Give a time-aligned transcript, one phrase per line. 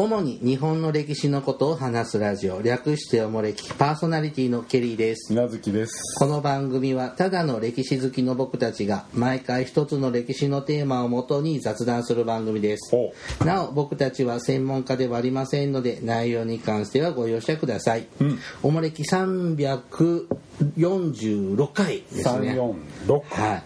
[0.00, 5.30] 主に日本の歴史のことを話すラジオ略しておもれきパーソナリティのケリーです。
[5.30, 6.18] みなずきです。
[6.18, 12.96] この番組はただの歴史好きの僕たちが毎回一つの歴史のテーマをもとに雑談する番組です。
[12.96, 13.12] お
[13.44, 18.38] なお僕たちは専門家ではありませんので内容に関してはご容赦ください、うん。
[18.62, 22.58] おもれき346回ですね。
[23.06, 23.62] 346はい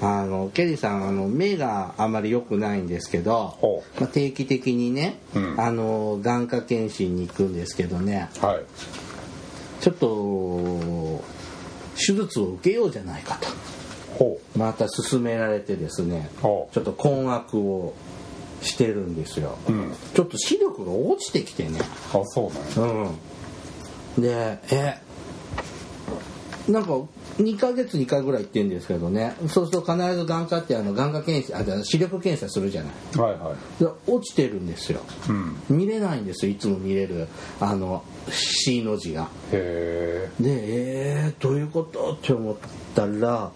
[0.00, 5.60] あのケリーさんあの目があまり良くないんですけどほ、まあ、定期的にね、うん。
[5.60, 8.64] あの眼科検診に行くんですけどねはい。
[9.80, 11.24] ちょっと
[11.96, 13.48] 手術を受けようじゃないかと。
[14.18, 17.94] ほまた勧められてですねちょっと困惑を
[18.62, 19.94] してるんですよ、うん。
[20.14, 21.80] ちょっと視力が落ちてきてね。
[22.12, 22.92] あそうなんや。
[24.16, 24.22] うん。
[24.22, 25.00] でえ
[26.68, 26.92] なんか
[27.38, 29.34] 2ヶ月に1回ぐらい行ってるんですけどね。
[29.48, 33.18] そうすると必ず眼科ってあの眼科検査あ視力検査するじゃない。
[33.18, 33.82] はいはい。
[33.82, 35.00] で落ちてるんですよ。
[35.28, 35.56] うん。
[35.68, 37.26] 見れないんですよいつも見れる
[37.58, 39.28] あの C の字が。
[39.52, 40.50] へえで
[41.24, 42.56] えー、どういうことって思っ
[42.94, 43.50] たら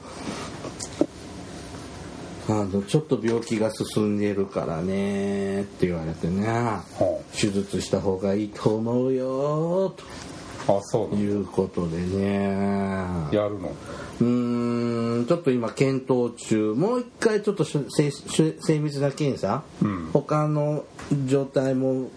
[2.49, 6.49] あのちょっと病気が進んでるからねって言われてね。
[6.95, 9.95] ほ手術した方がいいと思うよう
[10.69, 12.49] あそういうことでね。
[13.33, 13.73] やるの？
[14.21, 16.75] うーんちょっと今検討中。
[16.75, 20.11] もう一回ちょっとし精密な検査、うん。
[20.13, 20.85] 他の
[21.27, 22.11] 状態も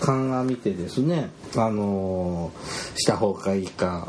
[0.00, 1.30] 鑑みてですね。
[1.56, 4.08] あのーした方がいいか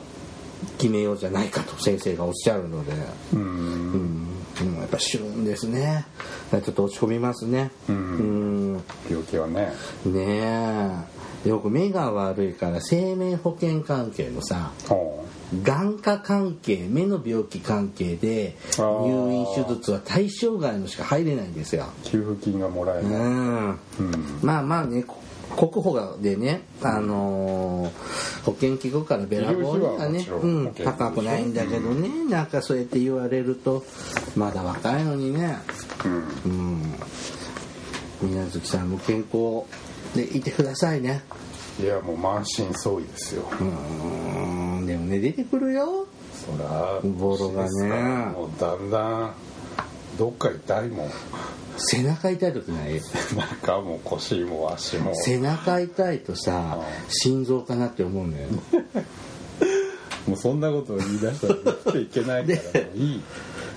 [0.77, 2.93] 決めようじゃないかと先生がおっしゃるので。
[3.33, 3.43] ううん。
[3.43, 4.27] ん
[4.61, 6.05] うんやっぱ旬ですね。
[6.51, 7.71] ちょっと落ち込みますね。
[7.87, 7.95] うん。
[7.95, 8.83] うん。
[9.09, 9.71] 病気はね。
[10.05, 10.89] ねえ
[11.45, 15.25] よく目が悪いから生命保険関係のさほ
[15.63, 21.87] 眼科関係目の病気関係で入院手術は対象外のしか入れないんですよ。
[22.03, 23.07] う給付金がもらえる。
[23.07, 23.69] うん。
[23.69, 23.79] うん。
[24.43, 25.17] まあまあねこ
[25.57, 33.83] 国保でね、あのー保険聞くからべらぼうにはねうん、高くないんだけどね、なんかそうやって言われると
[34.35, 35.57] まだ若いのにね。
[36.05, 36.81] うん。
[38.21, 38.29] うん。
[38.29, 39.63] 宮月さんも健康
[40.15, 41.21] でいてくださいね。
[41.81, 43.43] いやもう満身創痍ですよ。
[43.43, 43.65] うー
[44.81, 46.07] んでもね出てくるよ。
[46.33, 48.31] そらボロがね。
[48.33, 49.33] もうだんだん
[50.17, 51.09] どっか痛いもん。
[51.77, 53.01] 背中痛い時ない？
[53.37, 55.13] なんかもう腰も足も。
[55.15, 56.83] 背中痛いとさうん。
[57.09, 58.49] 心臓かなって思うんだよ。
[60.27, 63.21] もうそんなことを言い出したら生きていけないからいい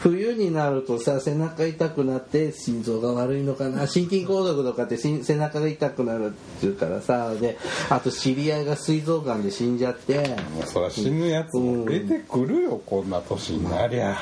[0.03, 6.31] 冬になるとさ背中痛くなって心臓が悪いのかな 心筋梗塞とかってし背中が痛くなるっ
[6.61, 7.57] ていうからさで
[7.89, 10.13] あと知り合いが膵臓がんで死んじゃって。
[10.55, 14.17] もうそりゃ死ぬやつも出てくるよこんな年になりゃ。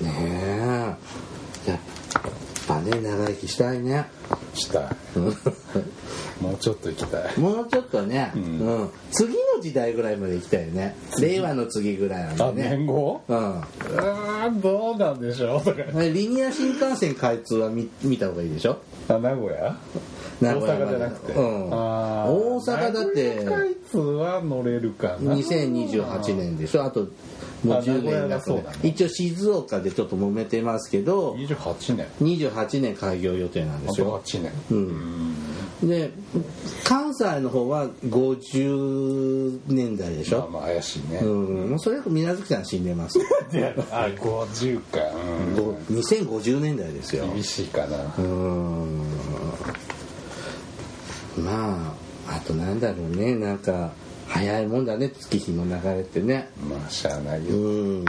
[0.00, 0.94] ねえ
[2.90, 4.06] ね長生きしたいね。
[4.54, 4.84] したい。
[6.42, 7.38] もうちょっと行きたい。
[7.40, 8.44] もうちょっとね、ううん。
[8.84, 13.22] ん次の時代ぐらいまで行きたいよね令和の次ぐらいまあでね年後？
[13.28, 13.36] うん。
[13.36, 18.76] あーどうなんでしょうとかリニア新幹線開通は見見た方がいいでしょ？
[19.08, 19.76] あ名古屋？
[20.40, 21.70] 名古屋大阪じゃなくて、うん。
[21.70, 23.44] 大阪だって。
[23.44, 25.34] 開通は乗れるかな。
[25.34, 26.84] 2028年でしょ？
[26.84, 27.08] あと
[27.64, 28.78] もうあ10名古屋年だとがそうだね。
[28.82, 32.06] 一応静岡でちょっと揉めてますけど28年。
[32.20, 34.20] 28年開業予定なんですよ。
[34.24, 35.34] 8年うん。
[35.88, 36.10] で
[36.84, 41.70] 関西の方は50年代でしょ、まあまあ怪しいね、うん。
[41.70, 43.18] もうそれは水無月さん死んでます
[43.92, 44.98] あ50か、
[45.56, 47.24] ご2050年代ですよ。
[47.24, 47.96] うん、厳しいかな。
[47.96, 49.04] うーん。
[51.38, 51.94] ま
[52.28, 53.36] ああとなんだろうね。
[53.36, 53.92] なんか
[54.28, 56.50] 早いもんだね月日の流れってね。
[56.68, 58.04] まあしゃあないよ、うん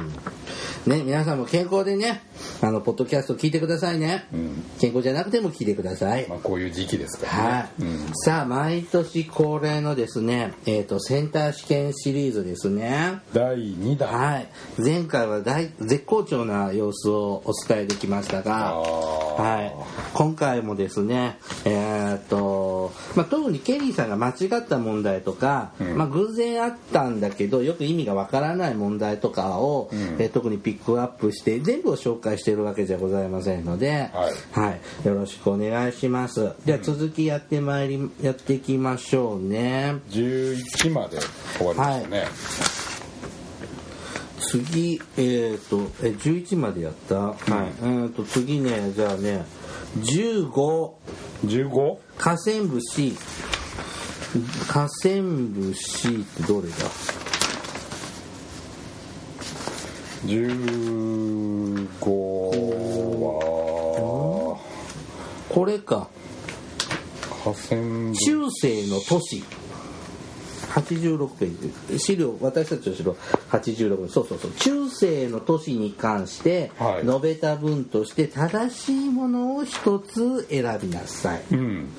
[0.86, 2.22] ね皆さんも健康でね
[2.62, 4.64] あのポッドキャスト聞いてくださいね、うん。
[4.80, 8.16] 健康じゃなくても聞いてください、まあこういう時期ですからね、はい、うん。
[8.16, 13.20] さあ毎年恒例のですね、えー、とセンター試験シリーズですね。
[13.34, 14.10] 第2弾。
[14.10, 14.48] はい。
[14.78, 19.74] 前回は大絶好調な様子をお伝えできましたがはい、
[20.14, 25.98] 今回もですね、えーっとまあ、特にケリーさんが間違った問題とか、うん。
[25.98, 30.00] まあ、偶然あったんだけどよく意味がわからない問題とかを、うん。
[30.20, 34.12] えー特にピックアップして全部を紹介しているわけじゃございませんので、
[34.52, 34.72] は
[35.04, 35.08] い。
[35.08, 36.54] よろしくお願いします。
[36.64, 39.96] では続きやってまいりやっていきましょうね。
[40.10, 41.18] 11まで
[41.58, 42.28] 終わりましたね、
[44.40, 47.38] 次えっ、とえ11までやった、はい。
[47.82, 49.46] えー、と次ねじゃあね
[49.98, 50.92] 15
[51.46, 51.98] 15?
[52.18, 53.18] 河川部 C
[54.68, 56.76] 河川部 C ってどれだ？
[60.26, 61.88] 15
[63.22, 64.60] は。
[65.50, 66.08] これか。
[67.44, 69.44] 中世の都市。
[70.70, 72.00] 86ページ。
[72.00, 73.16] 資料私たちの資料
[73.50, 74.14] 86ページ。
[74.14, 74.52] そうそうそう。
[74.52, 77.06] 中世の都市に関してはい。
[77.06, 81.42] 述べた文として正しいものを一つ選びなさい。
[81.52, 81.90] うん。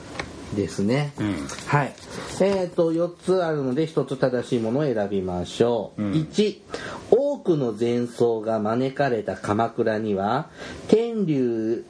[0.54, 1.48] ですね、うん。
[1.66, 1.94] はい。
[2.40, 6.12] えっ、と4つあるので1つ正しいものを選びましょう、うん。
[6.12, 6.60] 1
[7.10, 10.48] 多くの前奏が招かれた鎌倉には
[10.88, 11.84] 天龍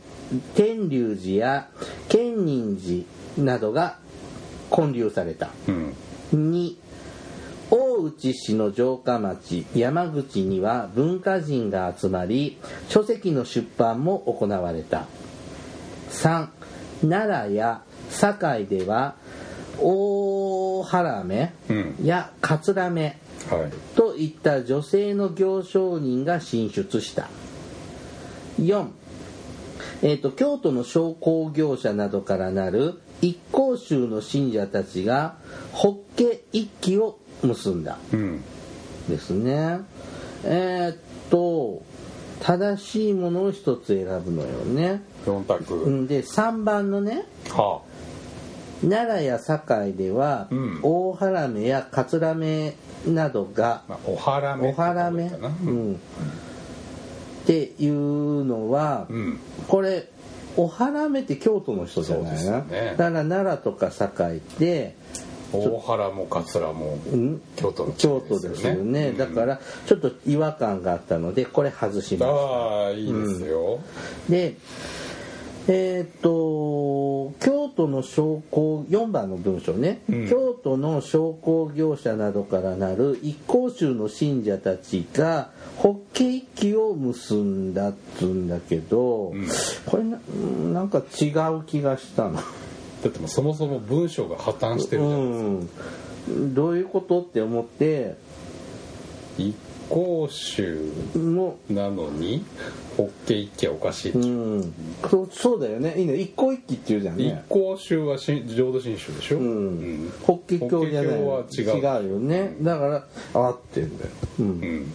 [0.54, 1.68] 天龍寺や
[2.08, 3.06] 建仁
[3.36, 3.98] 寺などが
[4.70, 5.50] 建立された。
[5.68, 5.94] うん
[6.32, 6.76] 2
[7.72, 12.58] 大内市の城下町山口には文化人が集まり
[12.88, 15.06] 書籍の出版も行われた。
[16.10, 16.48] 3
[17.08, 19.14] 奈良や堺では
[19.78, 21.52] 大原目
[22.02, 23.18] や桂目
[23.96, 27.28] といった女性の行商人が進出した。
[28.60, 28.88] 4、
[30.02, 35.36] えー、と京都の商工業者などからなる一向宗の信者たちが
[35.72, 37.98] 法華一揆を結んだ。
[38.12, 38.42] うん
[39.08, 39.80] ですね。
[40.44, 40.96] えーっ
[41.30, 41.82] と
[42.40, 45.02] 正しいものを一つ選ぶのよね。
[45.26, 46.06] 4択、うん。
[46.06, 47.26] で3番のね。
[47.50, 47.82] は
[48.80, 50.80] 奈良や堺では、うん。
[50.82, 52.74] 大原目や桂目
[53.06, 55.48] などがあ、まあ、お腹目お原目、かな。
[55.48, 55.96] うん、っ
[57.46, 59.38] ていうのは、うん。
[59.68, 60.08] これ
[60.56, 62.94] お原目って京都の人じゃないな、ね。
[62.96, 64.94] だから奈良とか堺って、
[65.52, 69.16] 大原も桂もうん、京都の京都ですよね、うん。
[69.16, 73.80] だからちょっと違和感があったのでこれ外しましああいいですよ、
[74.26, 74.56] たで
[75.72, 80.28] えっ、と京都の商工4番の文章ね、うん。
[80.28, 89.46] 京都の商工業者などからなる一向宗の信者たちが法華一揆を結んだっつうんだけど、うん。
[89.86, 92.34] これなうんなんか違う気がしたの。
[92.34, 92.40] だ
[93.08, 95.68] ってもうそもそも文章が破綻してるじゃん、
[96.28, 98.16] うん、どういうことって思って
[99.38, 99.54] 一
[99.90, 102.44] 向宗もなのに
[102.96, 104.74] 法華一揆はおかしい、う、うん、
[105.10, 105.94] そうそうだよね。
[105.98, 109.46] いいの一向一揆っていうじゃん一ね向宗はし浄土真宗でしょ、うん。
[109.46, 109.48] う
[110.06, 111.22] ん法華経じゃない。
[111.22, 112.56] は違う違うよね。
[112.62, 114.46] だから合ってんだよ、うん。
[114.46, 114.92] うん。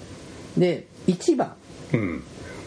[0.57, 1.53] で1番
[1.93, 2.23] うん。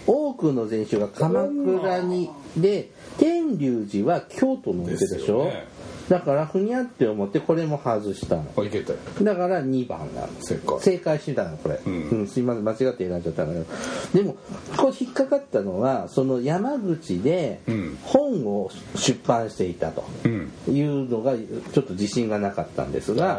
[0.06, 5.44] 多くの禅宗が鎌倉にで天龍寺は京都のお店でしょ？
[5.44, 5.66] ね
[6.08, 8.46] だからふにゃって思ってこれも外したの。
[8.56, 8.98] あいけたよ。
[9.22, 10.28] だから2番なの。
[10.40, 10.80] 正解。
[10.80, 12.26] 正解してたのこれ、うん。
[12.26, 13.64] すいません間違って選んじゃったんだ
[14.12, 14.22] けど。
[14.24, 14.36] でも
[14.76, 17.98] これ引っかかったのはその山口でうん。
[18.02, 20.50] 本を出版していたとうん。
[20.68, 23.38] いうのがちょっと自信がなかったんですがあー。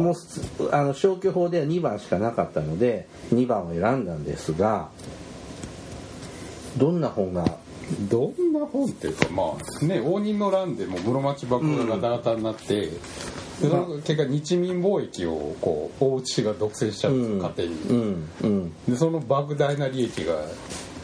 [0.00, 0.14] もう
[0.74, 4.88] あの消去法では2番しかなかったので2番を選んだんですが
[6.76, 7.44] どんな本が
[8.10, 12.90] どんな本っていうかまあね応仁の乱でもう室町幕府がガタガタになって、で
[13.60, 18.72] その結果日民貿易をこう大内氏が独占しちゃうんですよ、勝手にうんうん。
[18.88, 20.34] でその莫大な利益が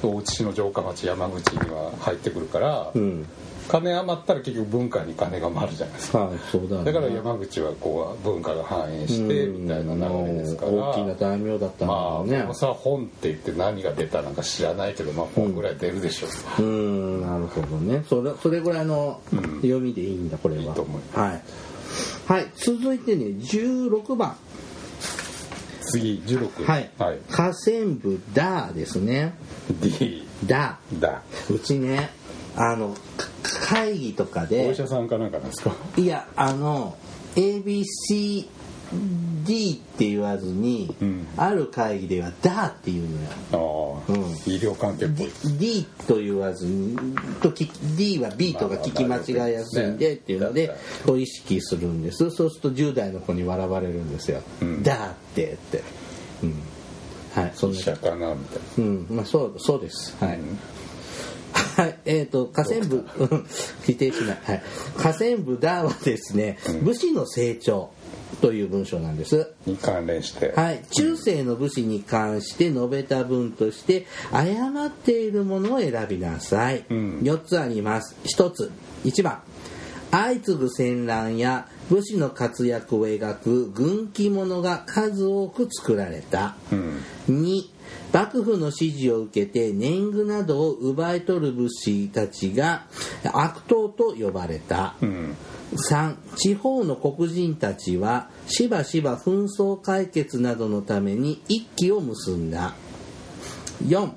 [0.02, 3.26] 大内氏の城下町山口には入ってくるから、うん
[3.68, 6.18] 金余ったら結局文化に金が回るじゃないですか。
[6.20, 6.84] はいそうだね。
[6.84, 16.26] だから山口はこう文化が繁栄してみたいな流れですから、うん大きな大名だったんだまあさ本って言って何が出たなんか知らないけどまあ本ぐらい出るでしょ
[16.58, 17.20] う、うん。
[17.20, 18.04] なるほどね。
[18.08, 19.40] それそれぐらいのうん。
[19.62, 20.62] 読みでいいんだこれは。
[20.62, 22.28] いいと思います。
[22.28, 24.36] はい、はい、続いてね16番。
[25.90, 29.34] 次16はい、はい、河川部「だ」ですね。
[29.80, 30.78] D「だ。
[31.00, 32.10] だ」うちね
[32.58, 33.28] あのか
[33.68, 35.72] 会議とかおで医者さんかなんかなんですか？
[35.96, 36.96] いやあの
[37.36, 38.46] ABCD
[39.76, 41.26] って言わずに、うん。
[41.36, 43.10] ある会議では「だ」って言うの
[43.60, 44.00] よ。
[44.08, 44.20] ああ、うん。
[44.52, 45.30] 医療関係っぽい。
[45.52, 46.96] D, D と言わずに
[47.40, 52.30] とき D は B とか聞き間違いやすいんでっていうのでだっこう意識するんです。
[52.30, 54.82] そうすると10代の子に笑われるんですよ「うん。
[54.82, 55.82] だ」ってって、
[56.42, 56.54] うん、
[57.34, 57.52] はい。
[57.54, 57.78] そんな。
[57.78, 59.06] 医者かなみたいうん。
[59.10, 60.16] まあそうそうです。
[60.18, 60.38] は、ない
[61.76, 63.04] はい、えっ、と河川部。
[63.18, 63.46] うん
[63.88, 64.62] 否定しない、はい、
[64.98, 67.90] 河川部だはですね、武士の成長
[68.42, 69.50] という文章なんです。
[69.66, 77.18] に関連して、はい、中世の武士に関して述べた文として誤っているものを選びなさい、うん。
[77.20, 78.14] 4つあります。
[78.24, 78.70] 1つ。
[79.04, 79.40] 1番。
[80.10, 86.56] 相次ぐ戦乱や武士の活躍を描く軍記物が数多く作られた。
[86.72, 87.62] うん2
[88.12, 92.86] 幕府の指示を受けて年貢などを奪い取る武士たちが
[93.32, 94.96] 悪党と呼ばれた。
[95.00, 95.36] うん
[95.72, 102.74] 3地方の黒人たちはしばしば紛争解決などのために一揆を結んだ。
[103.86, 104.10] 4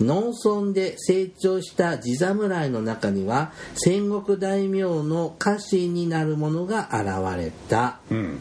[0.00, 8.00] 農村で成長した地侍の中には戦国大名の家臣になる者が現れた。
[8.10, 8.40] うん。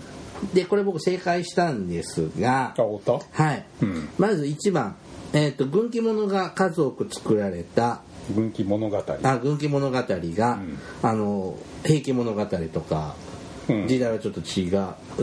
[0.54, 2.74] でこれ僕正解したんですが
[3.32, 4.10] はい、うん。
[4.18, 4.96] まず1番、
[5.34, 8.02] えー、と軍記物が数多く作られた。
[8.34, 9.04] 軍記物語。
[9.24, 10.80] あ軍記物語が、ん。
[11.02, 13.16] あの平家物語とか、
[13.70, 13.88] うん。
[13.88, 14.70] 時代はちょっと違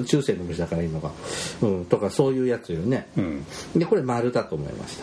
[0.01, 0.05] う。
[0.05, 1.13] 中世の武士だからいいのか、
[1.61, 3.09] うん、とかそういうやつよね。
[3.17, 3.45] うん。
[3.77, 4.97] でこれ丸だと思いまし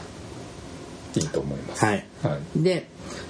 [1.16, 1.82] いいと思います。
[1.82, 2.06] たはい。
[2.24, 2.64] はい。
[2.64, 2.88] で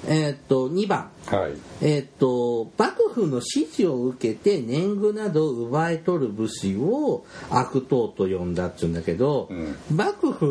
[0.07, 1.53] えーっと2番はい。
[1.81, 9.75] えーっと幕府の指示を受けて年貢などを奪い取る武士を悪党と呼んだっていうんだけど、うん。
[9.95, 10.45] 幕府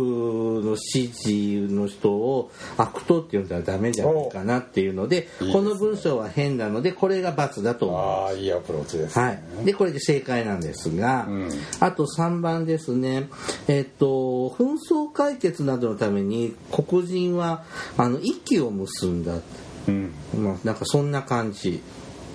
[0.64, 5.52] の指示の人を悪党って呼んだらダメじゃないかなっていうのでね。
[5.52, 9.18] この文章は変なのでこれが罰だと思うああいいアプローチです。
[9.18, 9.32] ねは
[9.62, 11.50] い、でこれで正解なんですが、うん。
[11.80, 13.28] あと3番ですね、
[13.66, 17.64] えっと紛争解決などのために黒人は
[17.96, 19.40] あの一揆を結んだ、
[19.88, 20.12] うん。
[20.44, 21.82] まあ、なんかそんな感じ。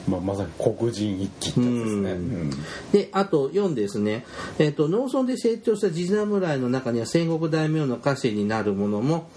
[0.08, 2.12] まあ、まさに黒人一揆ってやつですね。
[2.12, 2.50] うん。
[2.92, 4.26] であと4ですね、
[4.60, 9.30] えっと農村で成長した地侍の中には戦国大名の家臣になる者も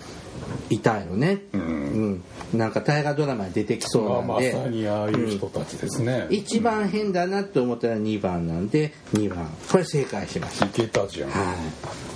[0.68, 1.61] いたよね、うん。
[1.61, 2.58] うん。
[2.58, 9.49] なんか大河ドラマに出てきそうまあまなんで、さにああいう人たちですね、一番変だなって思ったら2番なんで2番。
[9.70, 10.66] これ正解しました。
[10.66, 11.30] いけたじゃん。
[11.30, 11.54] は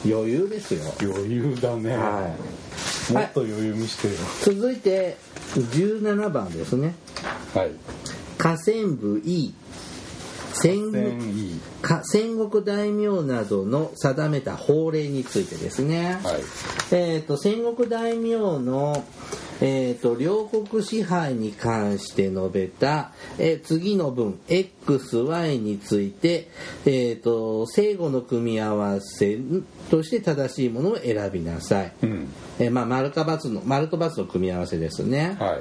[0.04, 0.12] い。
[0.12, 0.82] 余裕ですよ。
[1.00, 2.36] 余裕だね、は
[3.10, 3.12] い。
[3.12, 4.14] もっと余裕見してよ。
[4.42, 5.16] 続いて
[5.54, 6.94] 17番ですね。
[7.54, 7.72] はい。
[8.38, 9.52] 河川部 E
[10.52, 16.40] 戦国大名などの定めた法令についてですね、はい。
[16.92, 19.04] えー、と戦国大名の、
[19.60, 26.48] えー、と両国支配に関して述べた、えー次の文 XY について、
[26.86, 29.38] えー、と正語の組み合わせ
[29.90, 32.28] として正しいものを選びなさい、うん。
[32.58, 35.36] えーまあ、丸か×の丸と×の組み合わせですね。
[35.38, 35.60] はい。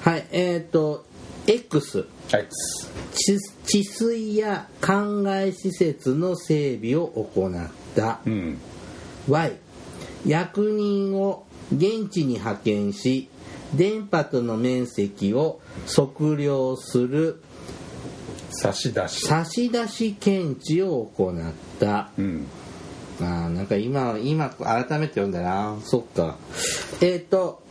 [0.00, 1.04] はいえっ、と
[1.46, 2.06] X
[3.66, 8.20] 治水や灌漑施設の整備を行った。
[8.24, 8.58] うん。
[9.28, 9.52] Y
[10.26, 13.29] 役人を現地に派遣し
[13.74, 17.42] 電波との面積を測量する
[18.50, 19.26] 差し出し。
[19.26, 21.34] 差し出し検知を行っ
[21.78, 22.10] た。
[22.18, 22.46] うん。
[23.20, 25.76] あーなんか今今改めて読んだな。
[25.84, 26.36] そっか。
[27.00, 27.62] えっ、と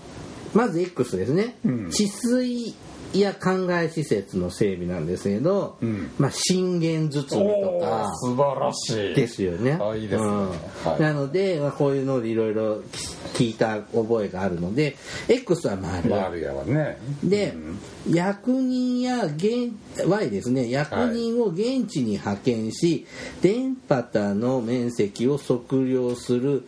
[0.54, 1.92] まず X ですね、うん。
[1.92, 2.76] 治水
[3.14, 6.12] や灌漑施設の整備なんですけど、うん。
[6.20, 8.12] まあ信玄包みとか。
[8.18, 9.16] 素晴らしい。
[9.16, 9.80] ですよね。
[9.82, 10.28] あいいですね。
[10.28, 10.50] うん。
[10.50, 11.02] はい。
[11.02, 12.82] なので、まあ、こういうのでいろいろ
[13.34, 14.96] 聞いた覚えがあるので
[15.28, 16.10] X は丸。
[16.10, 16.98] 丸やわね。
[17.24, 17.54] で、
[18.10, 19.72] 役人や現
[20.06, 23.08] Y ですね役人を現地に派遣し、
[23.42, 26.68] 電波塔の面積を測量する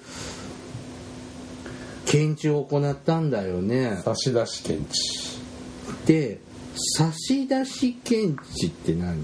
[2.06, 4.02] 検知を行ったんだよね。
[4.04, 5.31] 差し出し検知
[6.06, 6.40] で
[6.98, 9.18] 差し出し検知って何？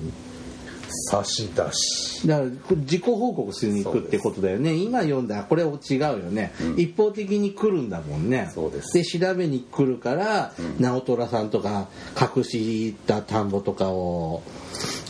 [1.10, 1.74] 差し出。
[1.74, 4.74] しだから自己報告しに行くってことだよね。
[4.74, 8.50] 今読んだこれ違うよね、一方的に来るんだもんね。
[8.54, 8.94] そうです。
[8.94, 14.44] で調べに来るから、直虎さんとか隠した田んぼとかを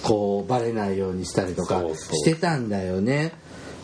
[0.04, 3.34] こうバレないようにしたりとかしてたんだよね。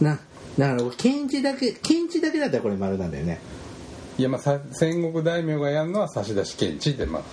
[0.01, 0.19] な
[0.57, 3.39] だから検知だけ検知だけだったらこれ丸なんだよね。
[4.17, 7.23] いやまあさ戦国大名がやるのは差し出し検知でまあ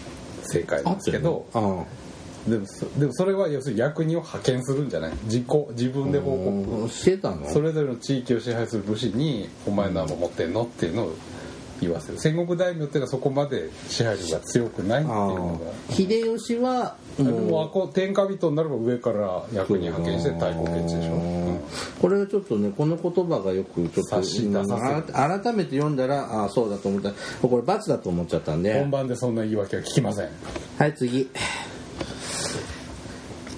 [0.51, 1.85] 正解なんですけどうん。
[2.51, 5.13] でもそでもそれは要するに役人を派遣するんじゃない？
[5.25, 6.49] 自己自分で報告。
[6.83, 7.47] うんしてたの？
[7.51, 11.15] それぞれの地域を支配する武士に「お前のは持ってんの?」っていうのを
[11.83, 12.19] 言わせる。
[12.19, 21.40] 戦国大名っていうのはそこまで支配力が強くないっていうあのあ秀吉はももうあこう天下人になれば上から役人派遣して対抗検知でしょ、うん
[22.01, 27.13] これはちょっとねこの言葉がよくちょっと改めて読んだらああそうだと思った。
[27.41, 28.75] これ罰だと思っちゃったんで。
[28.75, 30.29] 本番でそんな言い訳は聞きません。
[30.79, 31.31] はい次。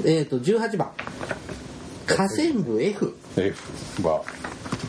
[0.04, 0.90] えっ、と18番。
[2.06, 4.22] 河川部 F F は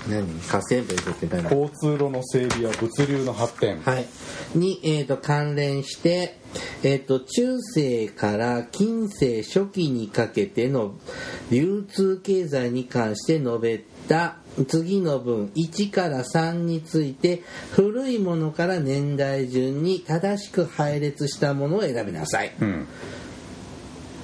[0.10, 3.80] 何河川部 F って何交通路の整備や物流の発展。
[3.82, 4.06] はい、
[4.56, 6.38] に、えー、と関連して、
[6.84, 10.96] えー、と中世から近世初期にかけての
[11.50, 17.42] 流通経済に関して述べた次の文1から3について
[17.72, 22.54] 古いものから年代順に正しく配列したものを選びなさい。
[22.60, 22.88] うん。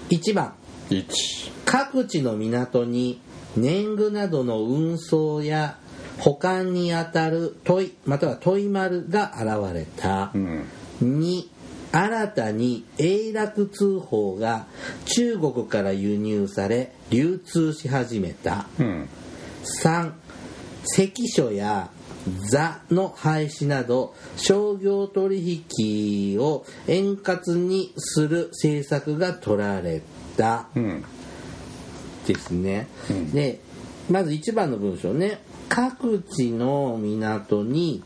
[0.10, 0.54] 1番。
[0.90, 1.06] 1
[1.66, 3.22] 各地の港に
[3.56, 5.78] 年貢などの運送や
[6.20, 10.66] 保管にあたる問いまたは問い丸が現れた、うん。
[11.02, 11.48] 2
[11.92, 14.68] 新たに永楽通報が
[15.06, 18.68] 中国から輸入され流通し始めた。
[18.80, 19.10] うん。
[19.84, 20.12] 3
[20.84, 21.90] 関所や
[22.50, 30.02] 座の廃止など商業取引を円滑にする政策が取られ
[30.38, 30.68] た。
[30.76, 31.06] うん
[32.34, 33.32] ですね、うん。
[33.32, 33.60] で
[34.10, 35.40] まず1番の文章ね。
[35.68, 38.04] 各地の港に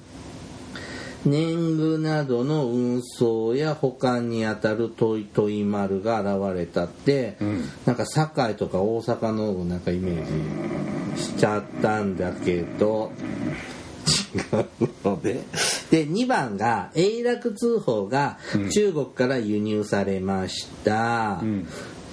[1.26, 7.64] 年貢などの運送や保管にあたる問い問い丸が現れたって、うん。
[7.86, 13.12] なんか堺とか大阪のなんかイメージしちゃったんだけど。
[14.06, 15.40] 違うの で
[15.90, 18.38] で2番が永楽通報が
[18.72, 21.68] 中国から輸入されました、うん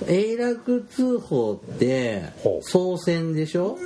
[0.08, 2.22] 永楽通報って
[2.62, 3.76] 総選でしょ？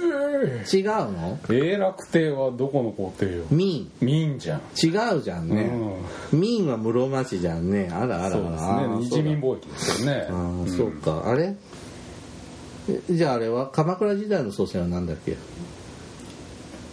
[0.72, 1.38] 違うの？
[1.48, 3.44] 永楽帝はどこの皇帝よ？
[3.50, 3.90] 民。
[4.00, 4.60] 民じゃん。
[4.82, 5.70] 違うじゃんね、
[6.32, 7.90] 民は室町じゃんね。
[7.92, 8.42] あらあらそう
[9.00, 9.22] ですね。
[9.22, 10.26] 日民貿易ですよね。
[10.30, 11.22] あーそうか。
[11.26, 11.54] あれ？
[12.88, 15.36] えじゃああれは鎌倉時代の総選は何だっけ？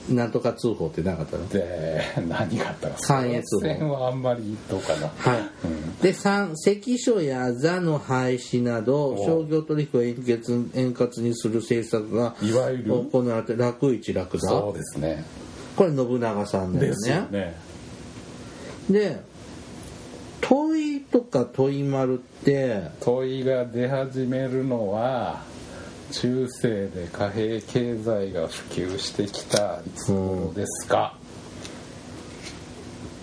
[0.10, 1.48] なんとか通報ってなかったの？
[1.50, 5.10] で何があったか関越法戦はあんまりどうかな。
[5.10, 15.24] はい、で3関所や座の廃止などお商業取引を円滑円滑にする政策がいわゆる行われて楽一楽座そうですね。
[15.76, 17.56] これ信長さんだよですよねね。
[18.90, 19.22] で
[20.42, 25.44] 問いとか問い丸って問いが出始めるのは
[26.12, 31.16] 中世で貨幣経済が普及してきたいつ頃ですか、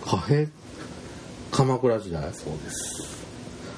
[0.04, 0.49] 貨幣
[1.50, 2.23] 鎌倉時代？
[2.33, 3.18] そうです。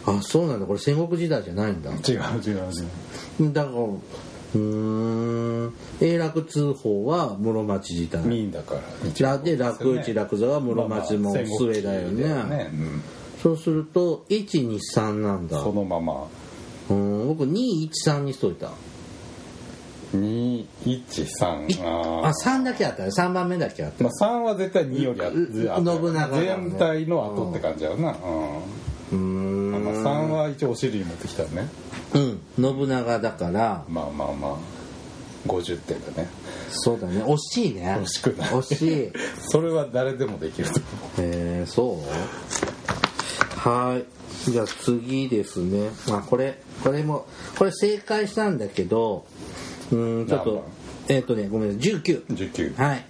[0.06, 0.66] あそうなんだ。
[0.66, 1.90] これ戦国時代じゃないんだ。
[1.90, 1.96] 違う
[2.42, 2.70] 違う
[3.40, 3.52] 違う。
[3.52, 4.58] だからうー
[5.68, 5.74] ん。
[6.00, 8.22] 永楽通報は室町時代。
[8.24, 8.80] 民だから。
[9.28, 12.70] らで楽一楽座は室町も末だよね,、
[13.42, 15.62] そうすると123なんだ。
[15.62, 16.26] そのまま。
[16.90, 18.72] うん僕213にしといた
[20.14, 24.04] 213ああ3だけあったね3番目だけあった。
[24.04, 26.46] まあ、3は絶対2よりあ信長だね。
[26.46, 28.60] 全体の後って感じやな、うー
[29.12, 29.84] うんん。
[29.84, 31.68] まあ、3は一応お尻に持ってきたね。
[32.14, 32.40] うん。
[32.60, 33.84] 信長だから。
[33.88, 34.56] まあまあまあ。
[35.46, 36.28] 50点だね。
[36.70, 37.22] そうだね。
[37.22, 37.96] 惜しいね。
[38.00, 38.50] 惜しくない。
[38.50, 39.12] 惜しい。
[39.48, 40.80] それは誰でもできると
[41.18, 41.98] 思へえそ
[43.56, 43.58] う？
[43.58, 43.96] は
[44.46, 44.50] い。
[44.50, 45.90] じゃあ次ですね。
[46.10, 47.26] あこれこれも
[47.58, 49.24] これ正解したんだけど
[49.92, 50.64] うーんちょっと
[51.08, 51.92] えっ、とねごめんなさい。
[51.92, 53.04] 19う19はい。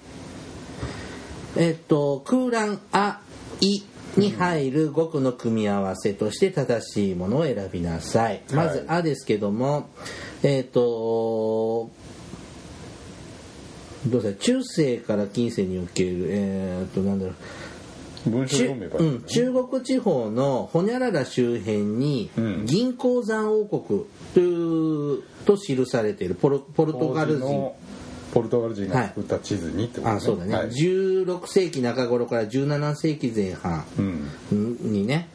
[1.56, 3.20] えっ、と空欄「あ」
[3.60, 3.82] 「い」
[4.16, 8.42] に入る語句の組み合わせとして正しいものを選びなさい。
[8.52, 9.90] まずはい「あ」ですけども
[10.42, 11.90] えっ、と
[14.06, 17.34] どうせ中世から近世におけるえっ、となんだろう
[18.26, 22.66] うん、中国地方のホニャララ周辺にうん。
[22.66, 24.04] 銀鉱山王国
[24.34, 27.72] というと記されているポルポルトガル人。
[28.32, 30.68] ポルトガル人が作った地図にってことね、あそうだね、はい。
[30.68, 34.78] 16世紀中頃から17世紀前半うん。
[34.80, 35.28] にね。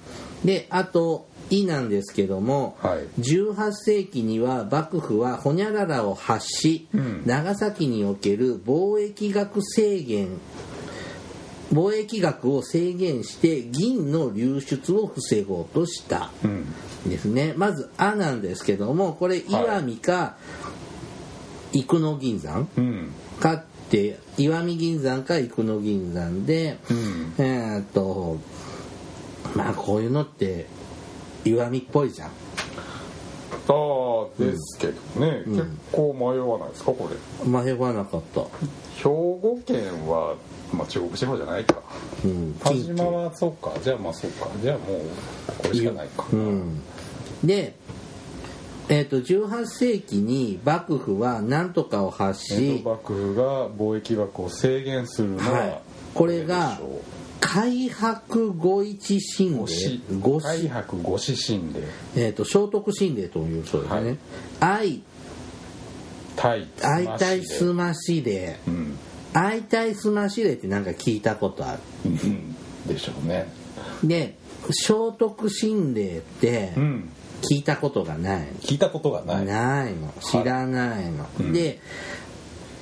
[0.44, 3.22] であと「い」なんですけども、はい。
[3.22, 7.24] 18世紀には幕府はホニャララを発し、うん。
[7.26, 10.30] 長崎における貿易額制限
[11.76, 16.32] 貿易額を制限して銀の流出を防ごうとした。
[16.44, 16.66] うん
[17.10, 17.54] ですね。
[17.56, 20.38] まず「あ」なんですけどもこれ石見か
[21.72, 23.12] 生野銀山うん。
[23.40, 27.34] かって石見銀山か生野銀山で、うん。
[27.38, 28.40] えーっと
[29.56, 30.68] まあこういうのって
[31.44, 32.32] 石見っぽいじゃん
[33.68, 35.56] ああですけどね、ん。
[35.56, 37.50] 結構迷わないですかこれ。
[37.50, 38.42] 迷わなかった。
[38.98, 40.36] 兵庫県は、
[40.72, 41.82] まあ、中国地方じゃないか。
[42.24, 42.54] うん。
[42.56, 43.74] 田島はそうか。
[43.82, 44.48] じゃあまあそうか。
[44.62, 45.02] じゃあもう
[45.58, 46.26] これしかないか。
[46.32, 46.82] うん。
[47.44, 47.76] で
[48.88, 55.82] えーっと18世紀に幕府は何とかを発し江戸幕府が貿易額を制限するのは、はい。
[56.14, 56.80] これが
[57.40, 61.82] 開白五一神五子令五開子白五子神令
[62.16, 64.18] えーっと聖徳神令というそうですね、
[64.60, 65.02] 愛。
[66.36, 68.98] 対愛対すまし令うん。
[69.34, 71.80] 愛対すまし令ってなんか聞いたことある。
[72.06, 72.56] うん。
[72.88, 73.48] でしょうね。
[74.04, 74.38] で
[74.72, 77.10] 聖徳神令ってうん。
[77.42, 79.46] 聞いたことがない聞いたことがない。
[79.46, 80.14] ないの。
[80.20, 81.54] 知らないの、うん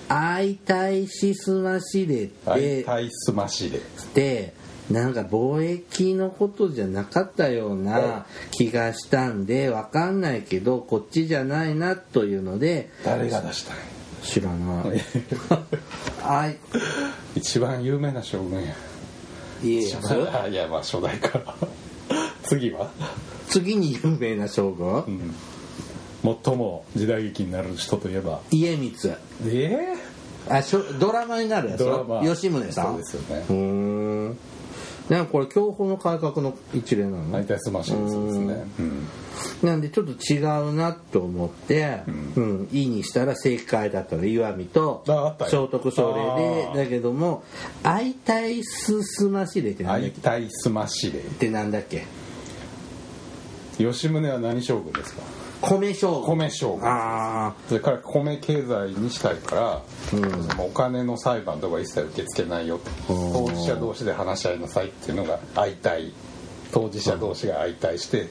[0.08, 3.82] で愛対しすまし令って愛対すまし令っ
[4.14, 4.54] て
[4.90, 13.84] なんか貿易のことじゃなかったような気がしたんでわかんないけどこっちじゃないなというので誰が出したんや？
[14.24, 15.02] 知らない。
[16.24, 16.58] 愛
[17.36, 18.74] 一番有名な将軍や。
[19.62, 21.56] 家康あいやまあ初代から。
[22.44, 22.92] 次は、
[23.50, 24.88] 次に有名な将軍？
[24.88, 25.36] うん、
[26.24, 28.40] 最も時代劇になる人といえば。
[28.50, 29.16] 家光。
[29.46, 29.78] え
[30.50, 31.80] あしょドラマになるやつ？
[31.80, 32.22] ドラマ。
[32.24, 32.86] 吉宗さん？
[32.86, 33.46] そうですよね。
[33.50, 34.38] うーん。
[35.10, 37.30] なんかこれ享保の改革の一例なの？
[37.32, 38.64] 大体スマッシュそうですね。
[38.80, 39.08] うん。
[39.68, 42.04] なんでちょっと違うなと思って
[42.38, 42.70] 「うん。
[42.72, 46.84] いい」にしたら正解だったの石見と聖徳奨励で。
[46.86, 47.44] だけども
[47.84, 50.22] 「相対すすましれ」ってなんだっけ？
[50.22, 51.20] 相対スマシレ。
[51.20, 52.06] ってなんだっけ？
[53.78, 55.22] 吉宗は何将軍ですか？
[55.64, 56.38] 米将軍。
[56.38, 56.90] 米将軍。
[56.90, 59.62] あそれから米経済にしたいから、
[60.58, 62.80] もうお金の裁判とか一切受け付けないよ。
[63.08, 66.14] 当事者同士で話し合いなさいっていうのが相対
[66.72, 68.28] 当事者同士が相対して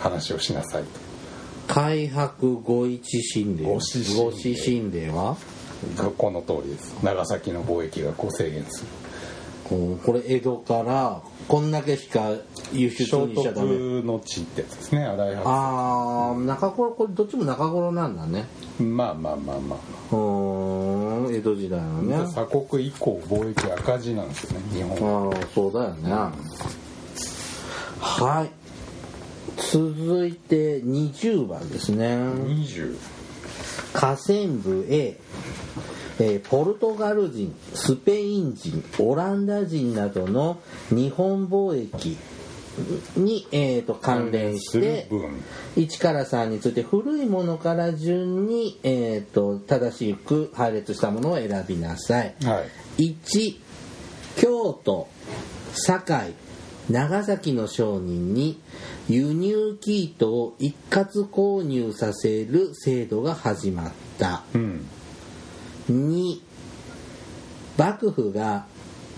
[0.00, 5.36] 話をしなさいあ開白五一神令五七神令五七神令は？
[5.96, 6.94] とこの通りです。
[7.02, 8.88] 長崎の貿易がこう制限する。
[8.96, 9.01] うん
[9.64, 12.32] これ江戸からこんだけしか
[12.72, 13.68] 輸出聖にしちゃダメ。
[13.68, 18.46] 徳の地ってやつですね新井博ああ中頃これどっちも中頃なんだね。
[18.78, 22.16] まあまあまあまうーん江戸時代のね。
[22.16, 25.34] あ鎖国以降貿易赤字なんですよね日本は。
[25.34, 26.10] ああそうだよね、
[28.00, 28.50] はい。
[29.56, 32.08] 続いて20番ですね。
[32.08, 32.96] 20
[33.92, 35.18] 河川部 A
[36.18, 42.16] えーポルトガル人スペイン人オランダ人などの日本貿易
[43.16, 45.42] に、えーと関連して分。
[45.76, 52.34] 1から3について古いものから順に、えー、と正しく配列したものを選びなさい。
[52.42, 52.64] は
[52.98, 53.14] い。
[53.18, 53.56] 1
[54.36, 55.08] 京都
[55.74, 56.34] 堺
[56.90, 58.60] 長崎の商人に
[59.08, 64.42] 輸入生糸を一括購入させる制度が始まった。
[64.54, 64.86] うん
[65.90, 66.40] 2
[67.78, 68.66] 幕府が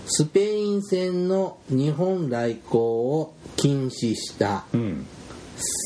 [0.07, 2.79] スペイン船の日本来航
[3.19, 4.65] を禁止した。
[4.73, 5.05] うん。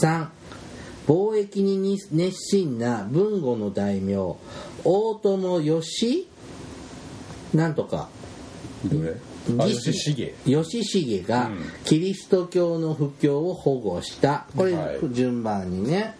[0.04, 0.28] 3
[1.08, 4.18] 貿易に熱心な文語の大名
[4.84, 6.28] 大友義。
[7.54, 8.10] なんとか。
[8.86, 9.82] 義
[10.46, 14.74] 吉重がうんキリスト教の布教を保護したこれ？
[14.76, 16.15] はい順番にね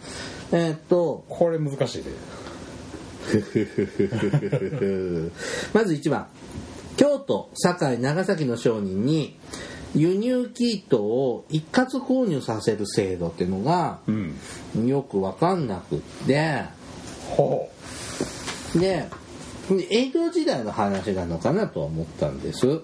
[0.52, 2.10] えーっとこれ難しいで
[5.73, 6.27] まず1番。
[6.97, 9.37] 京都堺長崎の商人に
[9.95, 14.35] 輸入生糸を一括購入させる制度っていうのがうん。
[14.87, 16.63] よく分かんなくって。
[17.29, 17.69] ほ
[18.75, 19.05] で
[19.89, 22.67] 江戸時代の話なのかなとは思ったんです。
[22.67, 22.81] う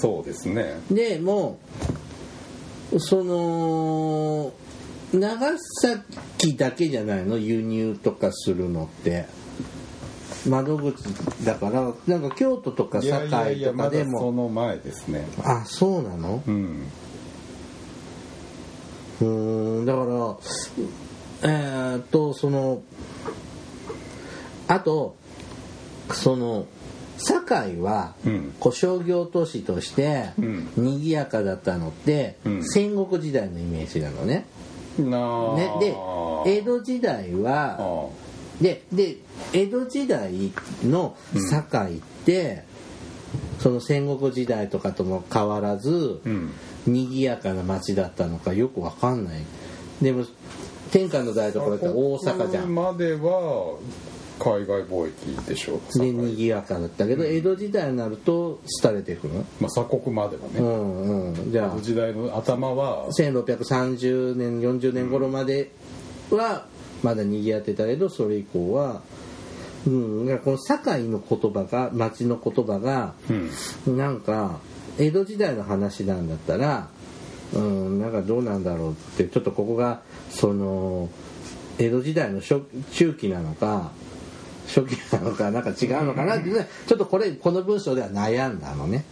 [0.00, 0.80] そうですね。
[0.90, 1.58] でも
[2.98, 4.52] その
[5.12, 7.38] 長崎だけじゃないの？
[7.38, 9.26] 輸入とかするのって
[10.46, 10.94] 窓口
[11.44, 14.20] だからなんか京都とか堺とかでも。
[14.20, 15.26] その前ですね。
[15.42, 16.42] あそうなの？
[16.46, 16.82] うん。
[19.20, 22.82] うーんだからえーっとその
[24.68, 25.16] あと
[26.12, 26.66] その
[27.18, 28.54] 堺はうん。
[28.60, 30.68] こう商業都市としてうん。
[30.76, 32.64] 賑やかだったのって、うん。
[32.64, 34.46] 戦国時代のイメージなのね。
[34.98, 35.96] ねで
[36.46, 38.08] 江戸時代はあ
[38.60, 39.16] でで
[39.52, 40.52] 江戸時代
[40.84, 41.16] の
[41.50, 42.64] 堺って、
[43.60, 46.50] その戦国時代とかとも変わらず、うん。
[46.86, 49.42] 賑やかな町だったのかよくわかんない。
[50.00, 50.24] でも
[50.90, 52.74] 天下の台所だったら大阪じゃん。
[52.74, 53.76] までは
[54.38, 61.52] 海外貿易でしょで堺賑やかだったけど、江戸時代になると廃れてくるまあ鎖国まではね、うんうん。
[61.52, 65.72] じゃあ時代の頭は1630年40年頃まで
[66.30, 66.66] は
[67.02, 69.02] まだ賑わってたけどそれ以降は
[69.86, 73.14] うんこの堺の言葉が町の言葉が
[73.86, 73.96] うん。
[73.96, 74.58] なんか
[74.98, 76.88] 江戸時代の話なんだったら
[77.54, 81.08] うんなんかどうなんだろうってちょっとここがその
[81.78, 83.92] 江戸時代の初中期なのか
[84.66, 89.04] 初期なのかなんか違うのかなってねちょっとこれこの文章では悩んだのね。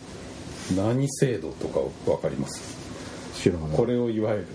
[0.77, 2.77] 何制度とか分かります？
[3.77, 4.47] これをいわゆる？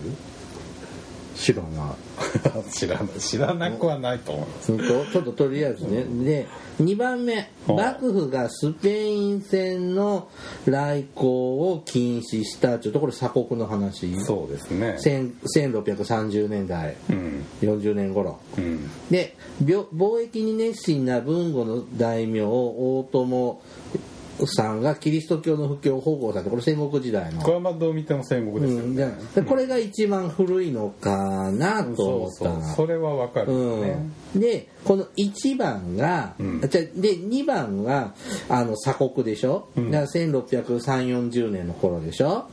[1.42, 2.70] 知らない。
[2.70, 3.08] 知らない。
[3.18, 6.04] 知らなくはないと思いますうんとちょっととりあえずね。
[6.24, 6.46] で
[6.80, 7.36] 2番目。
[7.36, 10.28] はあ幕府がスペイン船の
[10.66, 12.78] 来航を禁止した。
[12.78, 14.14] ちょっとこれ鎖国の話。
[14.20, 14.96] そうですね。
[14.98, 16.94] 千1630年代。
[17.10, 17.44] うん。
[17.60, 18.38] 40年頃。
[18.56, 18.88] うん。
[19.10, 23.60] で貿貿易に熱心な文語の大名大友
[24.46, 27.40] さんがキリスト教の布教を保護されてこれ戦国時代の。
[27.42, 28.96] これはまあどう見ても戦国ですようん。
[28.96, 32.36] ね、でこれが一番古いのかなと思った。
[32.36, 36.60] そうそれは分かるよね、うん、でこの1番が、うん。
[36.60, 38.14] じゃで2番が
[38.48, 39.90] あの鎖国でしょ、うん。
[39.90, 42.46] だから163040年の頃でしょ？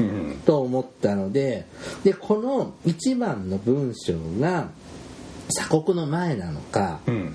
[0.00, 0.40] うん。
[0.46, 1.66] と思ったので
[2.02, 4.70] でこの1番の文章が
[5.48, 7.34] 鎖国の前なのかうん。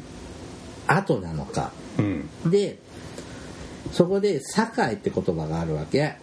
[0.87, 1.71] 後なのか。
[1.99, 2.29] うん。
[2.49, 2.79] で
[3.91, 6.15] そこで「堺」って言葉があるわけ、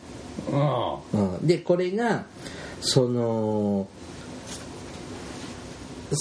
[0.52, 2.24] あうん、でこれが
[2.80, 3.88] その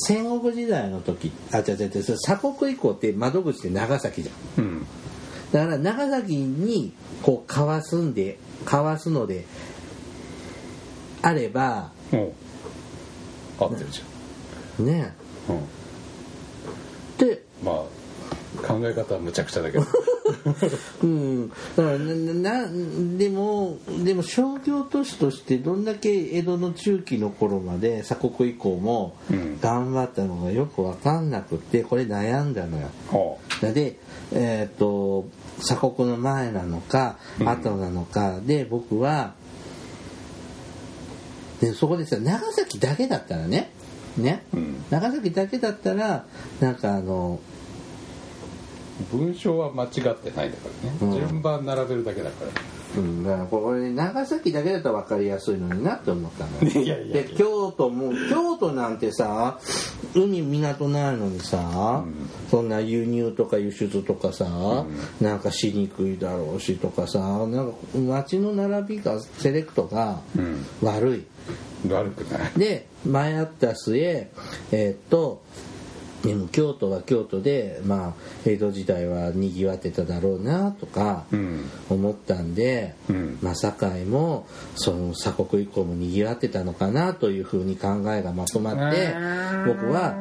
[0.08, 4.36] 戦国時代の時あ違う違う違う鎖国以降って窓口って長崎じゃん。
[4.36, 4.88] あうん。
[5.54, 9.46] だから長崎にこうかわすんでかわすので
[11.22, 11.92] あれば
[13.60, 15.68] 合ってるじねゃん、うん、
[17.18, 19.86] でまあ考え方はむちゃくちゃだけど
[21.04, 21.50] うん。
[21.50, 29.60] だからななでもでも商業都市としてどんだけ江戸の中期の頃まで鎖国以降もうん。
[29.60, 32.90] 頑張ったのがよく分かんなくてこれ悩んだのよ。
[33.62, 33.98] はで
[34.34, 35.26] えっ、と
[35.60, 37.50] 鎖国の前なのかうん。
[37.50, 39.34] 後なのかで僕は
[41.62, 43.72] でそこでさ長崎だけだったらね
[44.18, 44.84] ねあうん。
[44.90, 46.26] 長崎だけだったら
[46.60, 47.40] なんかあの
[49.12, 51.12] 文章は間違ってないんだからね、うん。
[51.30, 52.52] 順番並べるだけだから。
[52.96, 56.82] うん、だからこれ長崎だけだったら分かりやすいのになって思ったのよ。
[56.84, 59.58] いやいやで京都も京都なんてさ
[60.14, 62.30] 海港ないのにさ、うん。
[62.52, 64.86] そんな輸入とか輸出とかさ、
[65.20, 70.66] なんかしにくいだろうしとかさなんか街の並びがセレクトがうん。
[70.84, 71.24] 悪い、
[71.90, 72.52] 悪くない。
[72.58, 74.28] で迷った末
[74.72, 75.42] えーっと
[76.24, 78.14] でも京都は京都でまあ
[78.46, 81.70] 江戸時代はにぎわってただろうなとかうん。
[81.90, 83.38] 思ったんで、うん。
[83.42, 89.14] まあ、堺もその鎖国以降もにぎわってたのかなというふうに考えがまとまって
[89.68, 90.16] 僕は、